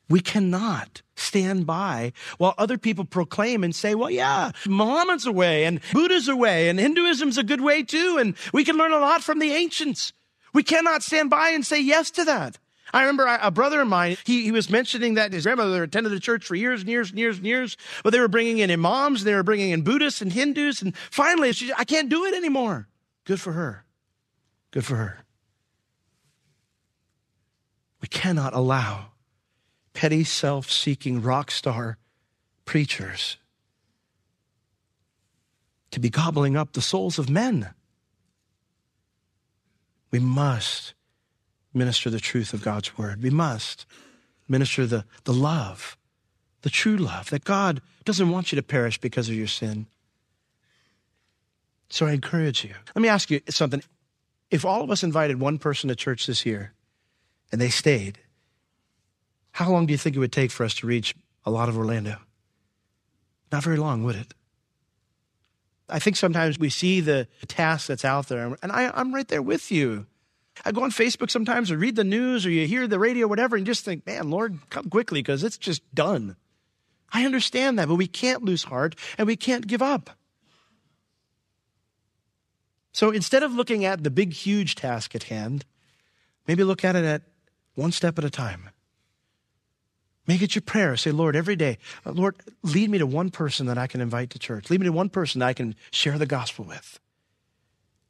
We 0.09 0.21
cannot 0.21 1.03
stand 1.15 1.67
by 1.67 2.13
while 2.37 2.55
other 2.57 2.77
people 2.77 3.05
proclaim 3.05 3.63
and 3.63 3.75
say, 3.75 3.93
well, 3.93 4.09
yeah, 4.09 4.51
Muhammad's 4.67 5.27
a 5.27 5.31
way 5.31 5.65
and 5.65 5.81
Buddha's 5.93 6.27
a 6.27 6.35
way 6.35 6.69
and 6.69 6.79
Hinduism's 6.79 7.37
a 7.37 7.43
good 7.43 7.61
way 7.61 7.83
too. 7.83 8.17
And 8.19 8.35
we 8.51 8.63
can 8.63 8.77
learn 8.77 8.91
a 8.91 8.99
lot 8.99 9.21
from 9.21 9.39
the 9.39 9.51
ancients. 9.51 10.13
We 10.53 10.63
cannot 10.63 11.03
stand 11.03 11.29
by 11.29 11.49
and 11.49 11.65
say 11.65 11.79
yes 11.79 12.09
to 12.11 12.25
that. 12.25 12.57
I 12.91 13.01
remember 13.01 13.27
a 13.39 13.51
brother 13.51 13.81
of 13.81 13.87
mine, 13.87 14.17
he, 14.25 14.45
he 14.45 14.51
was 14.51 14.69
mentioning 14.69 15.13
that 15.13 15.31
his 15.31 15.43
grandmother 15.43 15.83
attended 15.83 16.11
the 16.11 16.19
church 16.19 16.43
for 16.43 16.55
years 16.55 16.81
and 16.81 16.89
years 16.89 17.11
and 17.11 17.19
years 17.19 17.37
and 17.37 17.45
years, 17.45 17.77
but 18.03 18.11
they 18.11 18.19
were 18.19 18.27
bringing 18.27 18.57
in 18.57 18.71
imams, 18.71 19.21
and 19.21 19.27
they 19.27 19.35
were 19.35 19.43
bringing 19.43 19.69
in 19.69 19.83
Buddhists 19.83 20.21
and 20.21 20.33
Hindus, 20.33 20.81
and 20.81 20.97
finally 21.11 21.53
she 21.53 21.71
I 21.77 21.83
can't 21.83 22.09
do 22.09 22.25
it 22.25 22.33
anymore. 22.33 22.87
Good 23.25 23.39
for 23.39 23.51
her. 23.51 23.85
Good 24.71 24.85
for 24.85 24.95
her. 24.95 25.19
We 28.01 28.07
cannot 28.07 28.55
allow 28.55 29.08
petty, 29.99 30.23
self 30.23 30.71
seeking 30.71 31.21
rock 31.21 31.51
star 31.51 31.97
preachers 32.63 33.35
to 35.91 35.99
be 35.99 36.09
gobbling 36.09 36.55
up 36.55 36.71
the 36.71 36.81
souls 36.81 37.19
of 37.19 37.29
men. 37.29 37.71
We 40.09 40.19
must 40.19 40.93
minister 41.73 42.09
the 42.09 42.21
truth 42.21 42.53
of 42.53 42.63
God's 42.63 42.97
word. 42.97 43.21
We 43.21 43.29
must 43.29 43.85
minister 44.47 44.85
the, 44.85 45.03
the 45.25 45.33
love, 45.33 45.97
the 46.61 46.69
true 46.69 46.95
love, 46.95 47.29
that 47.31 47.43
God 47.43 47.81
doesn't 48.05 48.29
want 48.29 48.53
you 48.53 48.55
to 48.55 48.63
perish 48.63 49.01
because 49.01 49.27
of 49.27 49.35
your 49.35 49.47
sin. 49.47 49.85
So 51.89 52.05
I 52.05 52.13
encourage 52.13 52.63
you. 52.63 52.73
Let 52.95 53.01
me 53.01 53.09
ask 53.09 53.29
you 53.29 53.41
something. 53.49 53.83
If 54.49 54.63
all 54.63 54.81
of 54.81 54.91
us 54.91 55.03
invited 55.03 55.41
one 55.41 55.57
person 55.57 55.89
to 55.89 55.95
church 55.95 56.25
this 56.25 56.45
year 56.45 56.71
and 57.51 57.59
they 57.59 57.69
stayed, 57.69 58.19
how 59.59 59.69
long 59.69 59.85
do 59.85 59.91
you 59.91 59.97
think 59.97 60.15
it 60.15 60.19
would 60.19 60.31
take 60.31 60.51
for 60.51 60.63
us 60.63 60.73
to 60.75 60.87
reach 60.87 61.13
a 61.45 61.51
lot 61.51 61.67
of 61.67 61.77
Orlando? 61.77 62.15
Not 63.51 63.61
very 63.61 63.75
long, 63.75 64.05
would 64.05 64.15
it? 64.15 64.33
I 65.89 65.99
think 65.99 66.15
sometimes 66.15 66.57
we 66.57 66.69
see 66.69 67.01
the 67.01 67.27
task 67.47 67.87
that's 67.87 68.05
out 68.05 68.29
there, 68.29 68.55
and 68.63 68.71
I, 68.71 68.97
am 68.97 69.13
right 69.13 69.27
there 69.27 69.41
with 69.41 69.69
you. 69.69 70.05
I 70.63 70.71
go 70.71 70.83
on 70.83 70.91
Facebook 70.91 71.29
sometimes 71.29 71.71
or 71.71 71.77
read 71.77 71.97
the 71.97 72.05
news 72.05 72.45
or 72.45 72.51
you 72.51 72.67
hear 72.67 72.87
the 72.87 72.99
radio, 72.99 73.27
whatever, 73.27 73.57
and 73.57 73.65
just 73.65 73.83
think, 73.83 74.05
man, 74.07 74.29
Lord, 74.29 74.59
come 74.69 74.89
quickly 74.89 75.19
because 75.19 75.43
it's 75.43 75.57
just 75.57 75.83
done. 75.93 76.37
I 77.11 77.25
understand 77.25 77.77
that, 77.79 77.89
but 77.89 77.95
we 77.95 78.07
can't 78.07 78.45
lose 78.45 78.63
heart 78.63 78.95
and 79.17 79.27
we 79.27 79.35
can't 79.35 79.67
give 79.67 79.81
up. 79.81 80.11
So 82.93 83.11
instead 83.11 83.43
of 83.43 83.53
looking 83.53 83.83
at 83.83 84.05
the 84.05 84.11
big, 84.11 84.31
huge 84.31 84.75
task 84.75 85.15
at 85.15 85.23
hand, 85.23 85.65
maybe 86.47 86.63
look 86.63 86.85
at 86.85 86.95
it 86.95 87.03
at 87.03 87.23
one 87.75 87.91
step 87.91 88.17
at 88.17 88.23
a 88.23 88.29
time. 88.29 88.69
Make 90.29 90.43
it 90.43 90.53
your 90.53 90.61
prayer. 90.61 90.95
Say, 90.95 91.09
Lord, 91.09 91.35
every 91.35 91.55
day, 91.55 91.79
uh, 92.05 92.11
Lord, 92.11 92.35
lead 92.61 92.91
me 92.91 92.99
to 92.99 93.07
one 93.07 93.31
person 93.31 93.65
that 93.65 93.79
I 93.79 93.87
can 93.87 93.99
invite 93.99 94.29
to 94.29 94.37
church. 94.37 94.69
Lead 94.69 94.79
me 94.79 94.85
to 94.85 94.91
one 94.91 95.09
person 95.09 95.39
that 95.39 95.47
I 95.47 95.53
can 95.53 95.73
share 95.89 96.19
the 96.19 96.27
gospel 96.27 96.65
with. 96.65 96.99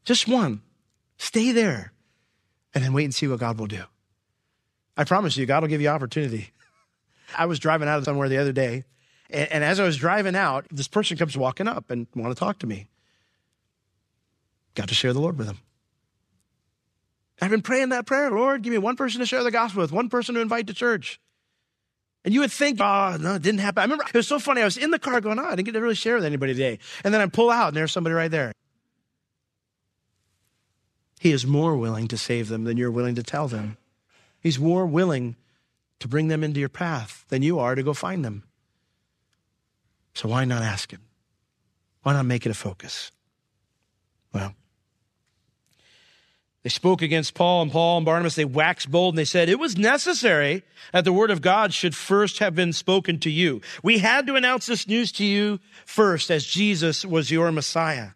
Just 0.04 0.28
one. 0.28 0.62
Stay 1.18 1.54
there 1.54 1.94
and 2.74 2.84
then 2.84 2.92
wait 2.92 3.06
and 3.06 3.16
see 3.16 3.26
what 3.26 3.40
God 3.40 3.58
will 3.58 3.68
do. 3.68 3.84
I 4.98 5.06
promise 5.06 5.38
you, 5.38 5.46
God 5.46 5.64
will 5.64 5.70
give 5.70 5.80
you 5.80 5.88
opportunity. 5.88 6.50
I 7.38 7.46
was 7.46 7.58
driving 7.58 7.88
out 7.88 8.00
of 8.00 8.04
somewhere 8.04 8.28
the 8.28 8.38
other 8.38 8.52
day, 8.52 8.84
and, 9.30 9.50
and 9.50 9.64
as 9.64 9.80
I 9.80 9.86
was 9.86 9.96
driving 9.96 10.36
out, 10.36 10.66
this 10.70 10.90
person 10.90 11.16
comes 11.16 11.38
walking 11.38 11.70
up 11.70 11.90
and 11.90 12.06
want 12.18 12.36
to 12.36 12.40
talk 12.40 12.60
to 12.60 12.68
me. 12.68 12.90
Got 14.76 14.90
to 14.90 14.94
share 14.94 15.14
the 15.14 15.22
Lord 15.22 15.38
with 15.38 15.48
him. 15.48 15.60
I've 17.42 17.50
been 17.50 17.62
praying 17.62 17.90
that 17.90 18.06
prayer, 18.06 18.30
Lord, 18.30 18.62
give 18.62 18.74
me 18.74 18.78
one 18.78 18.98
person 18.98 19.22
to 19.22 19.26
share 19.26 19.42
the 19.42 19.52
gospel 19.52 19.84
with, 19.84 19.94
one 19.94 20.10
person 20.10 20.36
to 20.36 20.42
invite 20.42 20.68
to 20.68 20.74
church. 20.74 21.22
And 22.30 22.34
you 22.36 22.42
would 22.42 22.52
think, 22.52 22.80
oh, 22.80 23.18
no, 23.20 23.34
it 23.34 23.42
didn't 23.42 23.62
happen. 23.62 23.82
I 23.82 23.86
remember 23.86 24.04
it 24.08 24.14
was 24.14 24.28
so 24.28 24.38
funny. 24.38 24.62
I 24.62 24.66
was 24.66 24.78
in 24.78 24.92
the 24.92 25.00
car 25.00 25.20
going, 25.20 25.40
oh, 25.40 25.46
I 25.46 25.56
didn't 25.56 25.66
get 25.66 25.72
to 25.72 25.82
really 25.82 25.96
share 25.96 26.14
with 26.14 26.26
anybody 26.26 26.54
today. 26.54 26.78
And 27.04 27.12
then 27.12 27.22
I 27.22 27.26
pull 27.26 27.50
out 27.50 27.70
and 27.70 27.78
there's 27.78 27.92
somebody 27.92 28.14
right 28.14 28.30
there. 28.30 28.52
He 31.20 31.32
is 31.32 31.48
more 31.48 31.76
willing 31.76 32.08
to 32.08 32.20
save 32.20 32.48
them 32.48 32.66
than 32.66 32.78
you're 32.78 32.92
willing 32.92 33.16
to 33.16 33.24
tell 33.24 33.48
them. 33.48 33.78
He's 34.40 34.60
more 34.60 34.86
willing 34.86 35.38
to 35.98 36.08
bring 36.08 36.28
them 36.28 36.44
into 36.44 36.60
your 36.60 36.70
path 36.70 37.26
than 37.30 37.42
you 37.42 37.58
are 37.58 37.74
to 37.74 37.82
go 37.82 37.96
find 37.96 38.24
them. 38.24 38.44
So 40.14 40.30
why 40.30 40.46
not 40.46 40.62
ask 40.62 40.94
him? 40.94 41.02
Why 42.04 42.14
not 42.14 42.28
make 42.28 42.46
it 42.46 42.52
a 42.52 42.54
focus? 42.54 43.12
Well, 44.36 44.54
they 46.64 46.70
spoke 46.70 47.02
against 47.02 47.36
Paul 47.36 47.62
and 47.62 47.72
Paul 47.72 47.98
and 47.98 48.06
Barnabas. 48.06 48.36
They 48.36 48.46
waxed 48.46 48.92
bold 48.92 49.14
and 49.14 49.18
they 49.18 49.26
said, 49.26 49.48
it 49.48 49.60
was 49.60 49.78
necessary 49.78 50.64
that 50.92 51.06
the 51.06 51.14
word 51.14 51.32
of 51.32 51.42
God 51.42 51.74
should 51.74 51.96
first 51.96 52.40
have 52.40 52.54
been 52.54 52.74
spoken 52.74 53.18
to 53.20 53.30
you. 53.30 53.62
We 53.82 54.00
had 54.00 54.28
to 54.28 54.36
announce 54.36 54.66
this 54.66 54.88
news 54.88 55.12
to 55.14 55.24
you 55.24 55.60
first 55.86 56.30
as 56.30 56.46
Jesus 56.46 57.06
was 57.06 57.32
your 57.32 57.52
Messiah. 57.52 58.10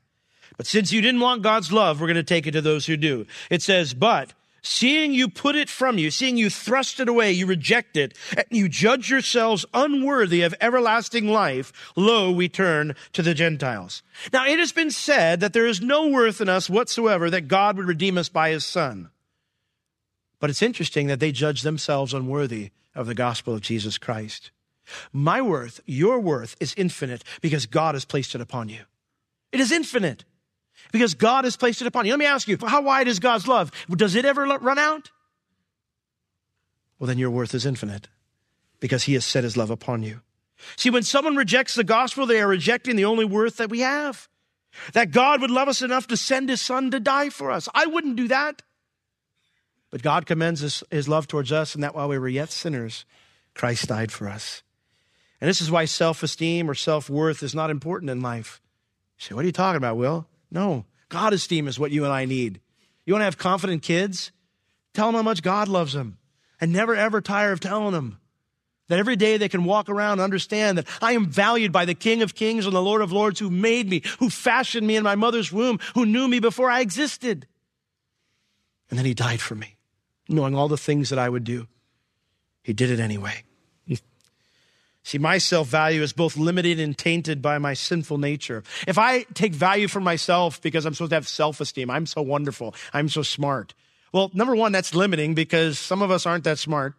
But 0.58 0.68
since 0.68 0.92
you 0.92 1.02
didn't 1.02 1.22
want 1.22 1.42
God's 1.42 1.72
love, 1.72 2.00
we're 2.00 2.08
going 2.08 2.16
to 2.16 2.24
take 2.24 2.46
it 2.46 2.52
to 2.52 2.62
those 2.62 2.86
who 2.86 2.98
do. 2.98 3.26
It 3.50 3.62
says, 3.62 3.94
but 3.94 4.34
Seeing 4.66 5.14
you 5.14 5.28
put 5.28 5.58
it 5.58 5.70
from 5.70 5.98
you, 5.98 6.10
seeing 6.10 6.38
you 6.38 6.50
thrust 6.50 7.02
it 7.02 7.10
away, 7.10 7.34
you 7.34 7.46
reject 7.46 7.98
it, 7.98 8.18
and 8.36 8.46
you 8.50 8.70
judge 8.70 9.10
yourselves 9.10 9.66
unworthy 9.74 10.42
of 10.42 10.56
everlasting 10.62 11.28
life, 11.28 11.74
lo, 11.98 12.32
we 12.32 12.48
turn 12.48 12.96
to 13.12 13.22
the 13.22 13.34
Gentiles. 13.34 14.04
Now, 14.32 14.48
it 14.48 14.60
has 14.60 14.72
been 14.72 14.90
said 14.90 15.42
that 15.42 15.52
there 15.52 15.66
is 15.66 15.82
no 15.82 16.08
worth 16.08 16.40
in 16.40 16.48
us 16.48 16.70
whatsoever 16.70 17.30
that 17.30 17.50
God 17.50 17.76
would 17.76 17.88
redeem 17.88 18.18
us 18.18 18.30
by 18.30 18.52
his 18.52 18.66
Son. 18.66 19.10
But 20.40 20.50
it's 20.50 20.62
interesting 20.62 21.08
that 21.08 21.20
they 21.20 21.34
judge 21.34 21.64
themselves 21.64 22.14
unworthy 22.14 22.72
of 22.96 23.06
the 23.06 23.16
gospel 23.16 23.54
of 23.54 23.62
Jesus 23.62 23.98
Christ. 23.98 24.52
My 25.12 25.42
worth, 25.42 25.82
your 25.86 26.22
worth, 26.22 26.56
is 26.62 26.74
infinite 26.78 27.26
because 27.42 27.66
God 27.66 27.96
has 27.96 28.06
placed 28.06 28.34
it 28.34 28.40
upon 28.40 28.70
you. 28.70 28.82
It 29.52 29.60
is 29.60 29.74
infinite 29.74 30.24
because 30.94 31.16
God 31.16 31.44
has 31.44 31.58
placed 31.58 31.82
it 31.82 31.88
upon 31.88 32.06
you. 32.06 32.14
Let 32.14 32.20
me 32.20 32.26
ask 32.26 32.48
you, 32.48 32.58
how 32.66 32.84
wide 32.84 33.10
is 33.10 33.20
God's 33.20 33.48
love? 33.48 33.72
Does 33.90 34.16
it 34.16 34.24
ever 34.24 34.46
run 34.46 34.80
out? 34.80 35.12
Well, 36.98 37.08
then 37.08 37.18
your 37.18 37.32
worth 37.32 37.54
is 37.54 37.66
infinite 37.66 38.08
because 38.80 39.04
he 39.04 39.16
has 39.16 39.26
set 39.26 39.44
his 39.44 39.58
love 39.58 39.72
upon 39.72 40.04
you. 40.04 40.22
See, 40.78 40.92
when 40.92 41.04
someone 41.04 41.36
rejects 41.36 41.74
the 41.76 41.84
gospel, 41.84 42.26
they 42.26 42.40
are 42.40 42.48
rejecting 42.48 42.96
the 42.96 43.06
only 43.06 43.26
worth 43.26 43.58
that 43.58 43.72
we 43.72 43.80
have. 43.80 44.30
That 44.94 45.12
God 45.12 45.42
would 45.42 45.52
love 45.52 45.68
us 45.68 45.82
enough 45.82 46.08
to 46.08 46.18
send 46.18 46.48
his 46.48 46.62
son 46.62 46.92
to 46.92 47.00
die 47.00 47.30
for 47.30 47.52
us. 47.52 47.68
I 47.74 47.88
wouldn't 47.88 48.16
do 48.16 48.28
that. 48.30 48.62
But 49.90 50.02
God 50.02 50.26
commends 50.26 50.62
his, 50.62 50.84
his 50.90 51.10
love 51.10 51.28
towards 51.28 51.52
us, 51.52 51.76
and 51.76 51.84
that 51.84 51.94
while 51.94 52.08
we 52.08 52.18
were 52.18 52.30
yet 52.30 52.52
sinners, 52.52 53.06
Christ 53.54 53.88
died 53.88 54.12
for 54.12 54.30
us. 54.30 54.64
And 55.42 55.50
this 55.50 55.62
is 55.62 55.70
why 55.70 55.86
self 55.86 56.24
esteem 56.24 56.70
or 56.70 56.74
self 56.74 57.10
worth 57.10 57.44
is 57.44 57.54
not 57.54 57.70
important 57.70 58.10
in 58.10 58.22
life. 58.22 58.62
You 59.18 59.26
say, 59.26 59.36
What 59.36 59.44
are 59.44 59.48
you 59.48 59.52
talking 59.52 59.78
about, 59.78 59.98
Will? 59.98 60.28
No, 60.54 60.86
God 61.10 61.34
esteem 61.34 61.68
is 61.68 61.80
what 61.80 61.92
you 61.92 62.06
and 62.06 62.14
I 62.14 62.26
need. 62.26 62.62
You 63.06 63.14
want 63.14 63.22
to 63.22 63.26
have 63.26 63.38
confident 63.38 63.82
kids? 63.82 64.32
Tell 64.94 65.08
them 65.08 65.16
how 65.16 65.24
much 65.24 65.42
God 65.42 65.68
loves 65.68 65.94
them 65.94 66.20
and 66.62 66.72
never 66.72 66.96
ever 66.96 67.20
tire 67.20 67.52
of 67.52 67.60
telling 67.60 67.92
them 67.92 68.20
that 68.88 69.00
every 69.00 69.16
day 69.16 69.38
they 69.38 69.50
can 69.50 69.64
walk 69.64 69.90
around 69.90 70.14
and 70.14 70.22
understand 70.22 70.78
that 70.78 70.88
I 71.02 71.14
am 71.14 71.26
valued 71.26 71.72
by 71.72 71.86
the 71.86 71.96
King 71.96 72.22
of 72.22 72.36
Kings 72.36 72.66
and 72.66 72.76
the 72.76 72.82
Lord 72.82 73.02
of 73.02 73.12
Lords 73.12 73.40
who 73.40 73.50
made 73.50 73.90
me, 73.90 74.04
who 74.20 74.30
fashioned 74.30 74.86
me 74.86 74.96
in 74.96 75.04
my 75.04 75.16
mother's 75.16 75.52
womb, 75.52 75.80
who 75.96 76.06
knew 76.06 76.28
me 76.28 76.40
before 76.40 76.70
I 76.70 76.82
existed. 76.82 77.48
And 78.90 79.00
then 79.00 79.06
he 79.06 79.16
died 79.16 79.42
for 79.42 79.56
me, 79.56 79.78
knowing 80.30 80.54
all 80.54 80.68
the 80.68 80.78
things 80.78 81.10
that 81.10 81.18
I 81.18 81.30
would 81.30 81.44
do. 81.44 81.68
He 82.62 82.74
did 82.74 82.92
it 82.92 83.00
anyway. 83.00 83.44
See, 85.04 85.18
my 85.18 85.38
self 85.38 85.68
value 85.68 86.02
is 86.02 86.14
both 86.14 86.38
limited 86.38 86.80
and 86.80 86.98
tainted 86.98 87.42
by 87.42 87.58
my 87.58 87.74
sinful 87.74 88.18
nature. 88.18 88.64
If 88.88 88.98
I 88.98 89.24
take 89.34 89.54
value 89.54 89.90
for 89.90 90.00
myself 90.00 90.62
because 90.62 90.86
I'm 90.86 90.94
supposed 90.94 91.10
to 91.12 91.16
have 91.16 91.28
self 91.28 91.60
esteem, 91.60 91.90
I'm 91.90 92.06
so 92.06 92.22
wonderful, 92.22 92.74
I'm 92.94 93.10
so 93.10 93.22
smart. 93.22 93.74
Well, 94.14 94.32
number 94.34 94.56
one, 94.56 94.72
that's 94.72 94.96
limiting 94.96 95.34
because 95.34 95.78
some 95.78 96.02
of 96.02 96.10
us 96.12 96.26
aren't 96.26 96.46
that 96.46 96.58
smart 96.60 96.94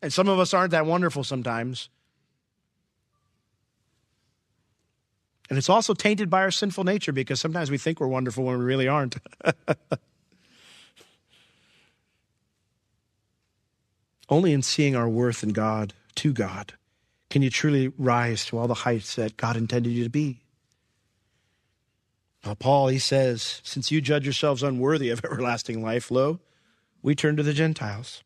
and 0.00 0.12
some 0.12 0.28
of 0.28 0.38
us 0.38 0.54
aren't 0.54 0.70
that 0.70 0.86
wonderful 0.86 1.24
sometimes. 1.24 1.88
And 5.50 5.58
it's 5.58 5.68
also 5.68 5.92
tainted 5.92 6.30
by 6.30 6.40
our 6.40 6.50
sinful 6.50 6.84
nature 6.84 7.12
because 7.12 7.38
sometimes 7.40 7.70
we 7.70 7.76
think 7.76 8.00
we're 8.00 8.06
wonderful 8.06 8.44
when 8.44 8.58
we 8.58 8.64
really 8.64 8.88
aren't. 8.88 9.16
Only 14.30 14.54
in 14.54 14.62
seeing 14.62 14.96
our 14.96 15.08
worth 15.08 15.42
in 15.42 15.50
God, 15.50 15.92
to 16.14 16.32
God, 16.32 16.72
can 17.32 17.40
you 17.40 17.48
truly 17.48 17.88
rise 17.96 18.44
to 18.44 18.58
all 18.58 18.68
the 18.68 18.74
heights 18.74 19.16
that 19.16 19.38
God 19.38 19.56
intended 19.56 19.90
you 19.90 20.04
to 20.04 20.10
be? 20.10 20.42
Now, 22.44 22.52
Paul, 22.52 22.88
he 22.88 22.98
says, 22.98 23.62
since 23.64 23.90
you 23.90 24.02
judge 24.02 24.26
yourselves 24.26 24.62
unworthy 24.62 25.08
of 25.08 25.20
everlasting 25.24 25.82
life, 25.82 26.10
lo, 26.10 26.40
we 27.00 27.14
turn 27.14 27.36
to 27.36 27.42
the 27.42 27.54
Gentiles. 27.54 28.22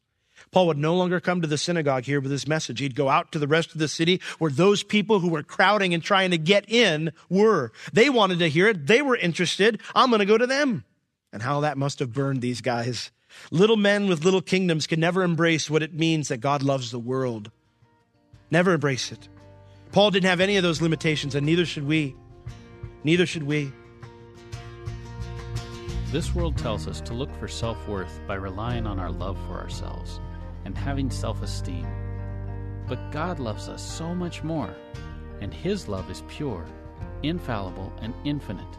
Paul 0.51 0.67
would 0.67 0.77
no 0.77 0.97
longer 0.97 1.21
come 1.21 1.41
to 1.41 1.47
the 1.47 1.57
synagogue 1.57 2.03
here 2.03 2.21
with 2.21 2.33
his 2.33 2.49
message. 2.49 2.81
He'd 2.81 2.97
go 2.97 3.09
out 3.09 3.31
to 3.31 3.39
the 3.39 3.47
rest 3.47 3.71
of 3.71 3.79
the 3.79 3.87
city 3.87 4.21
where 4.41 4.51
those 4.51 4.83
people 4.83 5.21
who 5.21 5.29
were 5.29 5.45
crowding 5.45 5.95
and 5.95 6.03
trying 6.03 6.33
to 6.33 6.39
get 6.39 6.69
in 6.69 7.13
were. 7.29 7.71
They 7.93 8.11
wanted 8.11 8.41
to 8.41 8.49
hear 8.49 8.67
it. 8.67 8.89
They 8.89 9.03
were 9.03 9.17
interested. 9.17 9.81
I'm 9.95 10.11
going 10.11 10.19
to 10.19 10.27
go 10.27 10.37
to 10.37 10.49
them. 10.49 10.85
And 11.33 11.43
how 11.43 11.61
that 11.61 11.79
must 11.79 12.01
have 12.01 12.13
burned 12.13 12.43
these 12.43 12.61
guys. 12.61 13.13
Little 13.53 13.77
men 13.77 14.09
with 14.09 14.25
little 14.25 14.43
kingdoms 14.43 14.89
can 14.89 14.99
never 14.99 15.23
embrace 15.23 15.71
what 15.71 15.85
it 15.85 15.95
means 15.95 16.27
that 16.27 16.39
God 16.39 16.65
loves 16.65 16.91
the 16.91 16.99
world. 16.99 17.53
Never 18.51 18.73
embrace 18.73 19.13
it. 19.13 19.29
Paul 19.93 20.11
didn't 20.11 20.29
have 20.29 20.41
any 20.41 20.57
of 20.57 20.63
those 20.63 20.83
limitations, 20.83 21.35
and 21.35 21.45
neither 21.45 21.67
should 21.67 21.87
we. 21.87 22.15
Neither 23.03 23.27
should 23.27 23.43
we. 23.43 23.73
This 26.13 26.35
world 26.35 26.57
tells 26.57 26.87
us 26.87 27.01
to 27.03 27.15
look 27.15 27.35
for 27.39 27.49
self 27.49 27.89
worth 27.89 28.21
by 28.27 28.35
relying 28.35 28.87
on 28.87 29.01
our 29.01 29.11
love 29.11 29.37
for 29.47 29.55
ourselves 29.55 30.21
and 30.65 30.77
having 30.77 31.11
self 31.11 31.43
esteem. 31.43 31.87
But 32.89 33.11
God 33.11 33.41
loves 33.41 33.69
us 33.69 33.83
so 33.83 34.15
much 34.15 34.45
more, 34.45 34.75
and 35.41 35.53
His 35.53 35.89
love 35.89 36.11
is 36.11 36.23
pure, 36.29 36.65
infallible, 37.23 37.93
and 38.01 38.15
infinite, 38.25 38.79